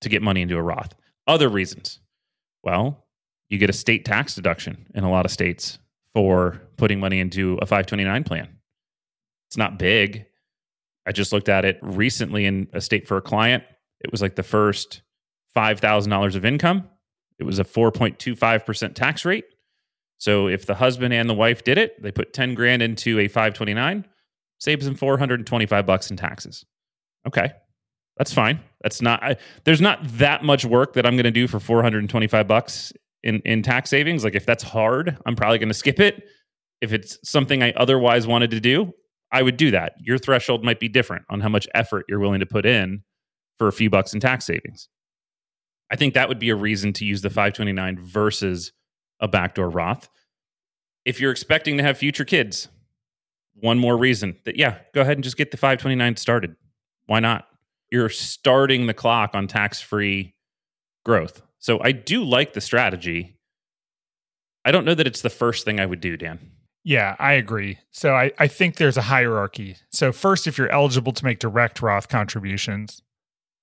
to 0.00 0.08
get 0.08 0.22
money 0.22 0.42
into 0.42 0.56
a 0.56 0.62
Roth. 0.62 0.94
Other 1.28 1.48
reasons. 1.48 2.00
Well, 2.64 3.04
you 3.50 3.58
get 3.58 3.70
a 3.70 3.74
state 3.74 4.04
tax 4.04 4.34
deduction 4.34 4.86
in 4.94 5.04
a 5.04 5.10
lot 5.10 5.26
of 5.26 5.30
states 5.30 5.78
for 6.14 6.60
putting 6.76 6.98
money 6.98 7.20
into 7.20 7.58
a 7.62 7.66
529 7.66 8.24
plan. 8.24 8.48
It's 9.48 9.56
not 9.56 9.78
big. 9.78 10.24
I 11.06 11.12
just 11.12 11.32
looked 11.32 11.48
at 11.48 11.64
it 11.64 11.78
recently 11.82 12.46
in 12.46 12.68
a 12.72 12.80
state 12.80 13.06
for 13.06 13.16
a 13.16 13.22
client. 13.22 13.62
It 14.00 14.10
was 14.10 14.22
like 14.22 14.36
the 14.36 14.42
first 14.42 15.02
$5,000 15.56 16.34
of 16.34 16.44
income. 16.44 16.88
It 17.38 17.44
was 17.44 17.58
a 17.58 17.64
4.25% 17.64 18.94
tax 18.94 19.24
rate. 19.24 19.44
So 20.16 20.48
if 20.48 20.66
the 20.66 20.74
husband 20.74 21.14
and 21.14 21.30
the 21.30 21.34
wife 21.34 21.62
did 21.62 21.78
it, 21.78 22.02
they 22.02 22.10
put 22.10 22.32
10 22.32 22.54
grand 22.54 22.82
into 22.82 23.18
a 23.20 23.28
529, 23.28 24.04
saves 24.58 24.84
them 24.84 24.96
425 24.96 25.86
bucks 25.86 26.10
in 26.10 26.16
taxes. 26.16 26.64
Okay. 27.26 27.52
That's 28.18 28.32
fine. 28.32 28.60
That's 28.82 29.00
not. 29.00 29.22
I, 29.22 29.36
there's 29.64 29.80
not 29.80 30.00
that 30.18 30.44
much 30.44 30.64
work 30.64 30.94
that 30.94 31.06
I'm 31.06 31.14
going 31.14 31.24
to 31.24 31.30
do 31.30 31.46
for 31.46 31.60
425 31.60 32.46
bucks 32.46 32.92
in 33.22 33.40
in 33.40 33.62
tax 33.62 33.90
savings. 33.90 34.24
Like 34.24 34.34
if 34.34 34.44
that's 34.44 34.62
hard, 34.62 35.16
I'm 35.24 35.36
probably 35.36 35.58
going 35.58 35.68
to 35.68 35.74
skip 35.74 36.00
it. 36.00 36.24
If 36.80 36.92
it's 36.92 37.18
something 37.28 37.62
I 37.62 37.72
otherwise 37.72 38.26
wanted 38.26 38.50
to 38.52 38.60
do, 38.60 38.92
I 39.32 39.42
would 39.42 39.56
do 39.56 39.70
that. 39.70 39.94
Your 40.00 40.18
threshold 40.18 40.64
might 40.64 40.80
be 40.80 40.88
different 40.88 41.24
on 41.30 41.40
how 41.40 41.48
much 41.48 41.68
effort 41.74 42.06
you're 42.08 42.20
willing 42.20 42.40
to 42.40 42.46
put 42.46 42.66
in 42.66 43.02
for 43.58 43.68
a 43.68 43.72
few 43.72 43.90
bucks 43.90 44.14
in 44.14 44.20
tax 44.20 44.46
savings. 44.46 44.88
I 45.90 45.96
think 45.96 46.14
that 46.14 46.28
would 46.28 46.38
be 46.38 46.50
a 46.50 46.56
reason 46.56 46.92
to 46.94 47.04
use 47.04 47.22
the 47.22 47.30
529 47.30 47.98
versus 48.00 48.72
a 49.20 49.28
backdoor 49.28 49.70
Roth. 49.70 50.08
If 51.04 51.20
you're 51.20 51.32
expecting 51.32 51.78
to 51.78 51.82
have 51.82 51.98
future 51.98 52.24
kids, 52.24 52.68
one 53.54 53.78
more 53.78 53.96
reason 53.96 54.36
that 54.44 54.56
yeah, 54.56 54.78
go 54.94 55.00
ahead 55.00 55.16
and 55.16 55.24
just 55.24 55.36
get 55.36 55.50
the 55.50 55.56
529 55.56 56.16
started. 56.16 56.56
Why 57.06 57.20
not? 57.20 57.47
You're 57.90 58.08
starting 58.08 58.86
the 58.86 58.94
clock 58.94 59.30
on 59.34 59.46
tax 59.46 59.80
free 59.80 60.34
growth. 61.04 61.42
So 61.58 61.80
I 61.82 61.92
do 61.92 62.22
like 62.24 62.52
the 62.52 62.60
strategy. 62.60 63.36
I 64.64 64.70
don't 64.70 64.84
know 64.84 64.94
that 64.94 65.06
it's 65.06 65.22
the 65.22 65.30
first 65.30 65.64
thing 65.64 65.80
I 65.80 65.86
would 65.86 66.00
do, 66.00 66.16
Dan. 66.16 66.38
Yeah, 66.84 67.16
I 67.18 67.32
agree. 67.32 67.78
So 67.90 68.14
I, 68.14 68.32
I 68.38 68.46
think 68.46 68.76
there's 68.76 68.96
a 68.96 69.02
hierarchy. 69.02 69.76
So, 69.92 70.12
first, 70.12 70.46
if 70.46 70.56
you're 70.56 70.70
eligible 70.70 71.12
to 71.12 71.24
make 71.24 71.38
direct 71.38 71.82
Roth 71.82 72.08
contributions, 72.08 73.02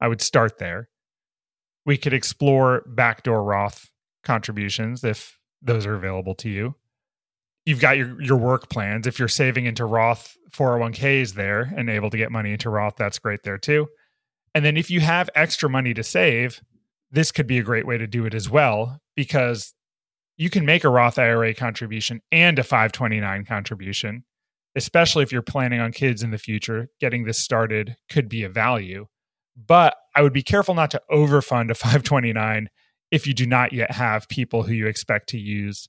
I 0.02 0.08
would 0.08 0.22
start 0.22 0.60
there. 0.60 0.90
We 1.86 1.98
could 1.98 2.14
explore 2.14 2.84
backdoor 2.86 3.44
Roth 3.44 3.90
contributions 4.24 5.04
if 5.04 5.40
those 5.62 5.86
are 5.86 5.96
available 5.96 6.36
to 6.36 6.50
you. 6.50 6.76
You've 7.66 7.80
got 7.80 7.98
your, 7.98 8.22
your 8.22 8.38
work 8.38 8.70
plans. 8.70 9.08
If 9.08 9.18
you're 9.18 9.28
saving 9.28 9.66
into 9.66 9.86
Roth 9.86 10.38
401ks 10.52 11.34
there 11.34 11.74
and 11.76 11.90
able 11.90 12.10
to 12.12 12.18
get 12.18 12.32
money 12.32 12.52
into 12.52 12.70
Roth, 12.70 12.96
that's 12.96 13.18
great 13.18 13.42
there 13.44 13.58
too. 13.58 13.88
And 14.56 14.64
then 14.64 14.78
if 14.78 14.90
you 14.90 15.02
have 15.02 15.30
extra 15.36 15.70
money 15.70 15.94
to 15.94 16.02
save, 16.02 16.62
this 17.12 17.32
could 17.32 17.46
be 17.46 17.60
a 17.60 17.64
great 17.64 17.86
way 17.86 17.98
to 17.98 18.08
do 18.08 18.26
it 18.26 18.34
as 18.34 18.50
well 18.50 19.02
because 19.16 19.74
you 20.38 20.50
can 20.50 20.66
make 20.66 20.86
a 20.86 20.90
Roth 20.90 21.20
IRA 21.20 21.54
contribution 21.54 22.22
and 22.32 22.58
a 22.58 22.64
529 22.64 23.46
contribution, 23.46 24.24
especially 24.74 25.24
if 25.24 25.32
you're 25.32 25.42
planning 25.42 25.82
on 25.82 25.92
kids 25.92 26.24
in 26.24 26.32
the 26.32 26.38
future. 26.38 26.88
Getting 27.02 27.26
this 27.26 27.38
started 27.38 27.98
could 28.10 28.30
be 28.30 28.44
a 28.44 28.50
value. 28.50 29.08
But 29.58 29.96
I 30.16 30.22
would 30.22 30.34
be 30.34 30.44
careful 30.44 30.74
not 30.74 30.92
to 30.92 31.02
overfund 31.12 31.70
a 31.70 31.76
529 31.76 32.70
if 33.12 33.28
you 33.28 33.34
do 33.34 33.46
not 33.46 33.74
yet 33.74 33.92
have 33.92 34.30
people 34.30 34.64
who 34.64 34.74
you 34.74 34.88
expect 34.88 35.30
to 35.30 35.38
use 35.38 35.88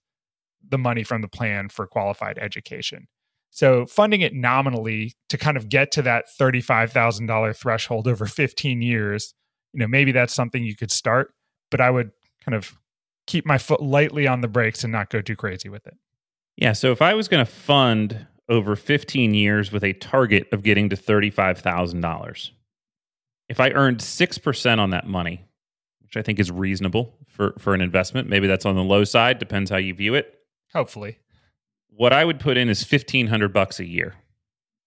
the 0.69 0.79
money 0.79 1.05
from 1.05 1.23
the 1.23 1.29
plan 1.29 1.69
for 1.69 1.87
qualified 1.87 2.39
education. 2.39 3.07
So 3.57 3.87
funding 3.87 4.21
it 4.21 4.35
nominally 4.35 5.15
to 5.31 5.39
kind 5.39 5.57
of 5.57 5.71
get 5.71 5.91
to 5.93 6.03
that 6.03 6.27
$35,000 6.39 7.57
threshold 7.57 8.07
over 8.07 8.27
15 8.27 8.83
years, 8.83 9.33
you 9.73 9.81
know, 9.81 9.89
maybe 9.89 10.13
that's 10.13 10.35
something 10.35 10.63
you 10.63 10.77
could 10.77 10.91
start, 10.91 11.33
but 11.71 11.81
I 11.81 11.89
would 11.89 12.11
kind 12.45 12.55
of 12.55 12.77
keep 13.27 13.47
my 13.47 13.57
foot 13.57 13.83
lightly 13.83 14.27
on 14.27 14.43
the 14.43 14.47
brakes 14.47 14.85
and 14.85 14.93
not 14.93 15.09
go 15.09 15.23
too 15.23 15.37
crazy 15.37 15.71
with 15.71 15.87
it. 15.87 15.97
Yeah, 16.59 16.75
so 16.75 16.93
if 16.93 17.01
I 17.01 17.15
was 17.15 17.29
going 17.29 17.47
to 17.47 17.51
fund 17.51 18.27
over 18.51 18.77
15 18.77 19.33
years 19.33 19.73
with 19.73 19.85
a 19.85 19.95
target 19.95 20.49
of 20.53 20.63
getting 20.63 20.91
to 20.91 20.97
$35,000, 20.97 22.51
if 23.49 23.59
I 23.59 23.71
earned 23.71 24.01
6% 24.01 24.79
on 24.79 24.91
that 24.91 25.07
money, 25.07 25.47
which 26.03 26.19
I 26.19 26.21
think 26.21 26.39
is 26.39 26.51
reasonable 26.51 27.17
for, 27.27 27.55
for 27.59 27.73
an 27.73 27.81
investment, 27.81 28.29
maybe 28.29 28.49
that's 28.49 28.67
on 28.67 28.75
the 28.75 28.85
low 28.85 29.05
side, 29.05 29.39
depends 29.39 29.71
how 29.71 29.79
you 29.79 29.95
view 29.95 30.15
it. 30.15 30.35
Hopefully 30.75 31.21
what 31.97 32.13
I 32.13 32.25
would 32.25 32.41
put 32.41 32.57
in 32.57 32.69
is 32.69 32.83
fifteen 32.85 33.27
hundred 33.27 33.53
bucks 33.53 33.81
a 33.81 33.85
year. 33.85 34.15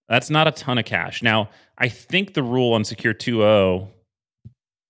That's 0.08 0.30
not 0.30 0.48
a 0.48 0.52
ton 0.52 0.78
of 0.78 0.86
cash. 0.86 1.22
Now, 1.22 1.50
I 1.78 1.88
think 1.88 2.34
the 2.34 2.42
rule 2.42 2.74
on 2.74 2.84
Secure 2.84 3.14
2.0, 3.14 3.88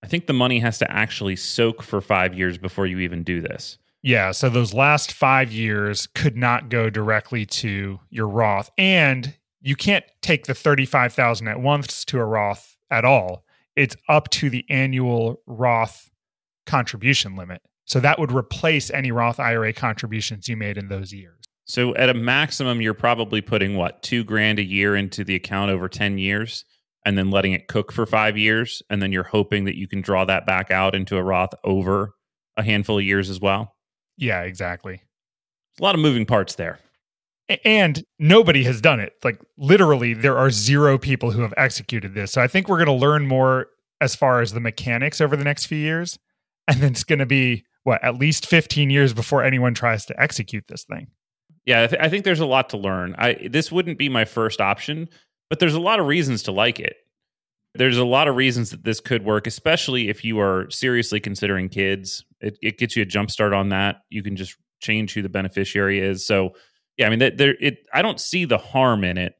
I 0.02 0.06
think 0.06 0.26
the 0.26 0.32
money 0.32 0.60
has 0.60 0.78
to 0.78 0.90
actually 0.90 1.36
soak 1.36 1.82
for 1.82 2.00
five 2.00 2.32
years 2.34 2.56
before 2.56 2.86
you 2.86 3.00
even 3.00 3.22
do 3.22 3.42
this. 3.42 3.76
Yeah, 4.02 4.30
so 4.30 4.48
those 4.48 4.72
last 4.72 5.12
five 5.12 5.52
years 5.52 6.06
could 6.06 6.38
not 6.38 6.70
go 6.70 6.88
directly 6.88 7.44
to 7.46 8.00
your 8.08 8.28
Roth, 8.28 8.70
and 8.78 9.36
you 9.60 9.76
can't 9.76 10.04
take 10.22 10.46
the 10.46 10.54
thirty-five 10.54 11.12
thousand 11.12 11.48
at 11.48 11.60
once 11.60 12.04
to 12.06 12.18
a 12.18 12.24
Roth 12.24 12.76
at 12.90 13.04
all. 13.04 13.44
It's 13.76 13.96
up 14.08 14.30
to 14.30 14.48
the 14.48 14.64
annual 14.70 15.42
Roth 15.46 16.10
contribution 16.66 17.36
limit. 17.36 17.60
So 17.84 18.00
that 18.00 18.18
would 18.18 18.32
replace 18.32 18.90
any 18.90 19.10
Roth 19.10 19.38
IRA 19.38 19.72
contributions 19.72 20.48
you 20.48 20.56
made 20.56 20.78
in 20.78 20.88
those 20.88 21.12
years. 21.12 21.39
So 21.70 21.94
at 21.94 22.10
a 22.10 22.14
maximum, 22.14 22.80
you're 22.80 22.94
probably 22.94 23.40
putting 23.40 23.76
what 23.76 24.02
two 24.02 24.24
grand 24.24 24.58
a 24.58 24.64
year 24.64 24.96
into 24.96 25.22
the 25.22 25.36
account 25.36 25.70
over 25.70 25.88
ten 25.88 26.18
years, 26.18 26.64
and 27.06 27.16
then 27.16 27.30
letting 27.30 27.52
it 27.52 27.68
cook 27.68 27.92
for 27.92 28.06
five 28.06 28.36
years, 28.36 28.82
and 28.90 29.00
then 29.00 29.12
you're 29.12 29.22
hoping 29.22 29.66
that 29.66 29.78
you 29.78 29.86
can 29.86 30.00
draw 30.00 30.24
that 30.24 30.46
back 30.46 30.72
out 30.72 30.96
into 30.96 31.16
a 31.16 31.22
Roth 31.22 31.54
over 31.62 32.14
a 32.56 32.64
handful 32.64 32.98
of 32.98 33.04
years 33.04 33.30
as 33.30 33.40
well. 33.40 33.76
Yeah, 34.16 34.42
exactly. 34.42 35.02
a 35.78 35.82
lot 35.82 35.94
of 35.94 36.00
moving 36.00 36.26
parts 36.26 36.56
there. 36.56 36.80
And 37.64 38.04
nobody 38.18 38.64
has 38.64 38.80
done 38.80 38.98
it. 38.98 39.14
Like 39.22 39.40
literally, 39.56 40.12
there 40.12 40.38
are 40.38 40.50
zero 40.50 40.98
people 40.98 41.30
who 41.30 41.40
have 41.42 41.54
executed 41.56 42.14
this. 42.14 42.32
So 42.32 42.42
I 42.42 42.48
think 42.48 42.68
we're 42.68 42.84
going 42.84 42.98
to 42.98 43.06
learn 43.06 43.26
more 43.26 43.66
as 44.00 44.16
far 44.16 44.40
as 44.40 44.52
the 44.52 44.60
mechanics 44.60 45.20
over 45.20 45.36
the 45.36 45.44
next 45.44 45.66
few 45.66 45.78
years. 45.78 46.18
And 46.68 46.80
then 46.80 46.92
it's 46.92 47.04
going 47.04 47.18
to 47.18 47.26
be 47.26 47.64
what, 47.82 48.02
at 48.04 48.16
least 48.16 48.46
15 48.46 48.90
years 48.90 49.12
before 49.12 49.42
anyone 49.42 49.74
tries 49.74 50.04
to 50.06 50.20
execute 50.20 50.64
this 50.68 50.84
thing. 50.84 51.08
Yeah, 51.70 51.84
I, 51.84 51.86
th- 51.86 52.02
I 52.02 52.08
think 52.08 52.24
there's 52.24 52.40
a 52.40 52.46
lot 52.46 52.70
to 52.70 52.76
learn. 52.76 53.14
I 53.16 53.46
this 53.48 53.70
wouldn't 53.70 53.96
be 53.96 54.08
my 54.08 54.24
first 54.24 54.60
option, 54.60 55.08
but 55.48 55.60
there's 55.60 55.76
a 55.76 55.80
lot 55.80 56.00
of 56.00 56.06
reasons 56.06 56.42
to 56.44 56.52
like 56.52 56.80
it. 56.80 56.96
There's 57.76 57.96
a 57.96 58.04
lot 58.04 58.26
of 58.26 58.34
reasons 58.34 58.70
that 58.70 58.82
this 58.82 58.98
could 58.98 59.24
work, 59.24 59.46
especially 59.46 60.08
if 60.08 60.24
you 60.24 60.40
are 60.40 60.68
seriously 60.70 61.20
considering 61.20 61.68
kids. 61.68 62.24
It, 62.40 62.58
it 62.60 62.78
gets 62.78 62.96
you 62.96 63.02
a 63.02 63.06
jump 63.06 63.30
start 63.30 63.52
on 63.52 63.68
that. 63.68 63.98
You 64.10 64.24
can 64.24 64.34
just 64.34 64.56
change 64.80 65.14
who 65.14 65.22
the 65.22 65.28
beneficiary 65.28 66.00
is. 66.00 66.26
So, 66.26 66.54
yeah, 66.96 67.06
I 67.06 67.10
mean, 67.10 67.36
there, 67.36 67.54
it. 67.60 67.86
I 67.94 68.02
don't 68.02 68.18
see 68.18 68.46
the 68.46 68.58
harm 68.58 69.04
in 69.04 69.16
it, 69.16 69.36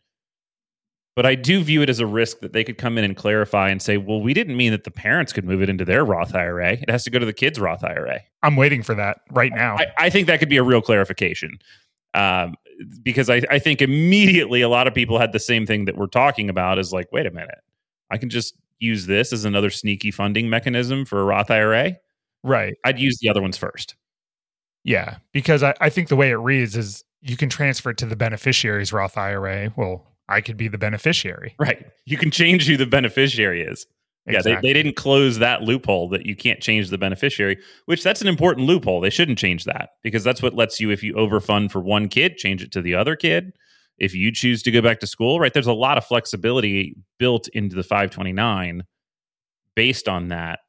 but 1.16 1.26
I 1.26 1.34
do 1.34 1.64
view 1.64 1.82
it 1.82 1.90
as 1.90 1.98
a 1.98 2.06
risk 2.06 2.38
that 2.42 2.52
they 2.52 2.62
could 2.62 2.78
come 2.78 2.96
in 2.96 3.02
and 3.02 3.16
clarify 3.16 3.70
and 3.70 3.82
say, 3.82 3.96
"Well, 3.96 4.20
we 4.20 4.34
didn't 4.34 4.56
mean 4.56 4.70
that 4.70 4.84
the 4.84 4.92
parents 4.92 5.32
could 5.32 5.44
move 5.44 5.62
it 5.62 5.68
into 5.68 5.84
their 5.84 6.04
Roth 6.04 6.32
IRA. 6.32 6.74
It 6.74 6.90
has 6.90 7.02
to 7.02 7.10
go 7.10 7.18
to 7.18 7.26
the 7.26 7.32
kids' 7.32 7.58
Roth 7.58 7.82
IRA." 7.82 8.20
I'm 8.40 8.54
waiting 8.54 8.84
for 8.84 8.94
that 8.94 9.22
right 9.32 9.52
now. 9.52 9.78
I, 9.80 9.86
I 9.98 10.10
think 10.10 10.28
that 10.28 10.38
could 10.38 10.48
be 10.48 10.58
a 10.58 10.62
real 10.62 10.80
clarification 10.80 11.58
um, 12.14 12.54
because 13.02 13.28
I, 13.28 13.42
I 13.50 13.58
think 13.58 13.82
immediately 13.82 14.62
a 14.62 14.68
lot 14.68 14.86
of 14.86 14.94
people 14.94 15.18
had 15.18 15.32
the 15.32 15.38
same 15.38 15.66
thing 15.66 15.84
that 15.84 15.96
we're 15.96 16.06
talking 16.06 16.48
about 16.48 16.78
is 16.78 16.92
like, 16.92 17.08
wait 17.12 17.26
a 17.26 17.30
minute, 17.30 17.60
I 18.10 18.18
can 18.18 18.30
just 18.30 18.54
use 18.78 19.06
this 19.06 19.32
as 19.32 19.44
another 19.44 19.70
sneaky 19.70 20.10
funding 20.10 20.48
mechanism 20.48 21.04
for 21.04 21.20
a 21.20 21.24
Roth 21.24 21.50
IRA. 21.50 21.96
Right. 22.42 22.74
I'd 22.84 22.98
use 22.98 23.18
the 23.20 23.28
other 23.28 23.42
ones 23.42 23.56
first. 23.56 23.94
Yeah, 24.82 25.18
because 25.32 25.62
I, 25.62 25.74
I 25.80 25.90
think 25.90 26.08
the 26.08 26.16
way 26.16 26.30
it 26.30 26.36
reads 26.36 26.74
is 26.74 27.04
you 27.20 27.36
can 27.36 27.50
transfer 27.50 27.90
it 27.90 27.98
to 27.98 28.06
the 28.06 28.16
beneficiary's 28.16 28.92
Roth 28.92 29.18
IRA. 29.18 29.72
Well, 29.76 30.06
I 30.28 30.40
could 30.40 30.56
be 30.56 30.68
the 30.68 30.78
beneficiary. 30.78 31.54
Right. 31.58 31.86
You 32.06 32.16
can 32.16 32.30
change 32.30 32.66
who 32.66 32.76
the 32.76 32.86
beneficiary 32.86 33.62
is. 33.62 33.86
Exactly. 34.26 34.52
Yeah, 34.52 34.60
they, 34.60 34.68
they 34.68 34.72
didn't 34.74 34.96
close 34.96 35.38
that 35.38 35.62
loophole 35.62 36.08
that 36.10 36.26
you 36.26 36.36
can't 36.36 36.60
change 36.60 36.90
the 36.90 36.98
beneficiary, 36.98 37.58
which 37.86 38.02
that's 38.02 38.20
an 38.20 38.28
important 38.28 38.66
loophole. 38.66 39.00
They 39.00 39.10
shouldn't 39.10 39.38
change 39.38 39.64
that 39.64 39.90
because 40.02 40.22
that's 40.22 40.42
what 40.42 40.54
lets 40.54 40.78
you, 40.78 40.90
if 40.90 41.02
you 41.02 41.14
overfund 41.14 41.70
for 41.70 41.80
one 41.80 42.08
kid, 42.08 42.36
change 42.36 42.62
it 42.62 42.70
to 42.72 42.82
the 42.82 42.94
other 42.94 43.16
kid. 43.16 43.52
If 43.98 44.14
you 44.14 44.32
choose 44.32 44.62
to 44.62 44.70
go 44.70 44.80
back 44.80 45.00
to 45.00 45.06
school, 45.06 45.40
right, 45.40 45.52
there's 45.52 45.66
a 45.66 45.72
lot 45.72 45.98
of 45.98 46.04
flexibility 46.04 46.96
built 47.18 47.48
into 47.48 47.76
the 47.76 47.82
529 47.82 48.84
based 49.74 50.08
on 50.08 50.28
that. 50.28 50.60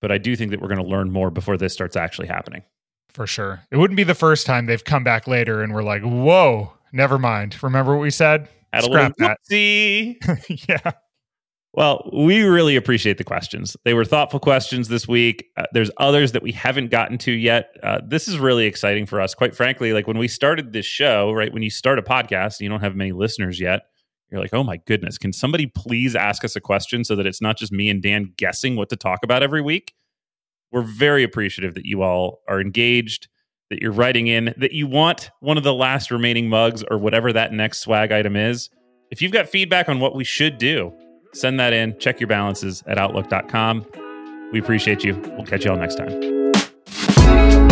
But 0.00 0.10
I 0.10 0.18
do 0.18 0.34
think 0.36 0.50
that 0.50 0.60
we're 0.60 0.68
going 0.68 0.82
to 0.82 0.86
learn 0.86 1.10
more 1.10 1.30
before 1.30 1.56
this 1.56 1.72
starts 1.72 1.96
actually 1.96 2.28
happening. 2.28 2.62
For 3.08 3.26
sure. 3.26 3.62
It 3.70 3.76
wouldn't 3.76 3.96
be 3.96 4.04
the 4.04 4.14
first 4.14 4.46
time 4.46 4.66
they've 4.66 4.82
come 4.82 5.04
back 5.04 5.26
later 5.26 5.62
and 5.62 5.74
we're 5.74 5.82
like, 5.82 6.02
whoa, 6.02 6.72
never 6.92 7.18
mind. 7.18 7.62
Remember 7.62 7.94
what 7.94 8.02
we 8.02 8.10
said? 8.10 8.48
Had 8.72 8.84
Scrap 8.84 9.16
that. 9.18 9.38
yeah. 10.68 10.92
Well, 11.74 12.10
we 12.12 12.42
really 12.42 12.76
appreciate 12.76 13.16
the 13.16 13.24
questions. 13.24 13.78
They 13.84 13.94
were 13.94 14.04
thoughtful 14.04 14.40
questions 14.40 14.88
this 14.88 15.08
week. 15.08 15.46
Uh, 15.56 15.64
there's 15.72 15.90
others 15.96 16.32
that 16.32 16.42
we 16.42 16.52
haven't 16.52 16.90
gotten 16.90 17.16
to 17.18 17.32
yet. 17.32 17.74
Uh, 17.82 18.00
this 18.06 18.28
is 18.28 18.38
really 18.38 18.66
exciting 18.66 19.06
for 19.06 19.22
us. 19.22 19.34
Quite 19.34 19.56
frankly, 19.56 19.94
like 19.94 20.06
when 20.06 20.18
we 20.18 20.28
started 20.28 20.74
this 20.74 20.84
show, 20.84 21.32
right? 21.32 21.52
When 21.52 21.62
you 21.62 21.70
start 21.70 21.98
a 21.98 22.02
podcast, 22.02 22.58
and 22.58 22.60
you 22.60 22.68
don't 22.68 22.82
have 22.82 22.94
many 22.94 23.12
listeners 23.12 23.58
yet. 23.58 23.82
You're 24.30 24.40
like, 24.40 24.54
oh 24.54 24.64
my 24.64 24.78
goodness, 24.86 25.18
can 25.18 25.32
somebody 25.32 25.66
please 25.66 26.16
ask 26.16 26.42
us 26.42 26.56
a 26.56 26.60
question 26.60 27.04
so 27.04 27.16
that 27.16 27.26
it's 27.26 27.42
not 27.42 27.58
just 27.58 27.70
me 27.70 27.90
and 27.90 28.02
Dan 28.02 28.32
guessing 28.36 28.76
what 28.76 28.88
to 28.88 28.96
talk 28.96 29.20
about 29.24 29.42
every 29.42 29.60
week? 29.60 29.94
We're 30.70 30.82
very 30.82 31.22
appreciative 31.22 31.74
that 31.74 31.84
you 31.84 32.02
all 32.02 32.40
are 32.48 32.58
engaged, 32.58 33.28
that 33.68 33.82
you're 33.82 33.92
writing 33.92 34.28
in, 34.28 34.54
that 34.56 34.72
you 34.72 34.86
want 34.86 35.30
one 35.40 35.58
of 35.58 35.64
the 35.64 35.74
last 35.74 36.10
remaining 36.10 36.48
mugs 36.48 36.82
or 36.90 36.96
whatever 36.96 37.30
that 37.32 37.52
next 37.52 37.80
swag 37.80 38.10
item 38.10 38.36
is. 38.36 38.70
If 39.10 39.20
you've 39.20 39.32
got 39.32 39.50
feedback 39.50 39.90
on 39.90 40.00
what 40.00 40.14
we 40.14 40.24
should 40.24 40.56
do, 40.56 40.94
Send 41.34 41.58
that 41.60 41.72
in. 41.72 41.98
Check 41.98 42.20
your 42.20 42.28
balances 42.28 42.82
at 42.86 42.98
outlook.com. 42.98 43.86
We 44.52 44.58
appreciate 44.58 45.02
you. 45.02 45.16
We'll 45.36 45.46
catch 45.46 45.64
you 45.64 45.70
all 45.70 45.78
next 45.78 45.96
time. 45.96 47.71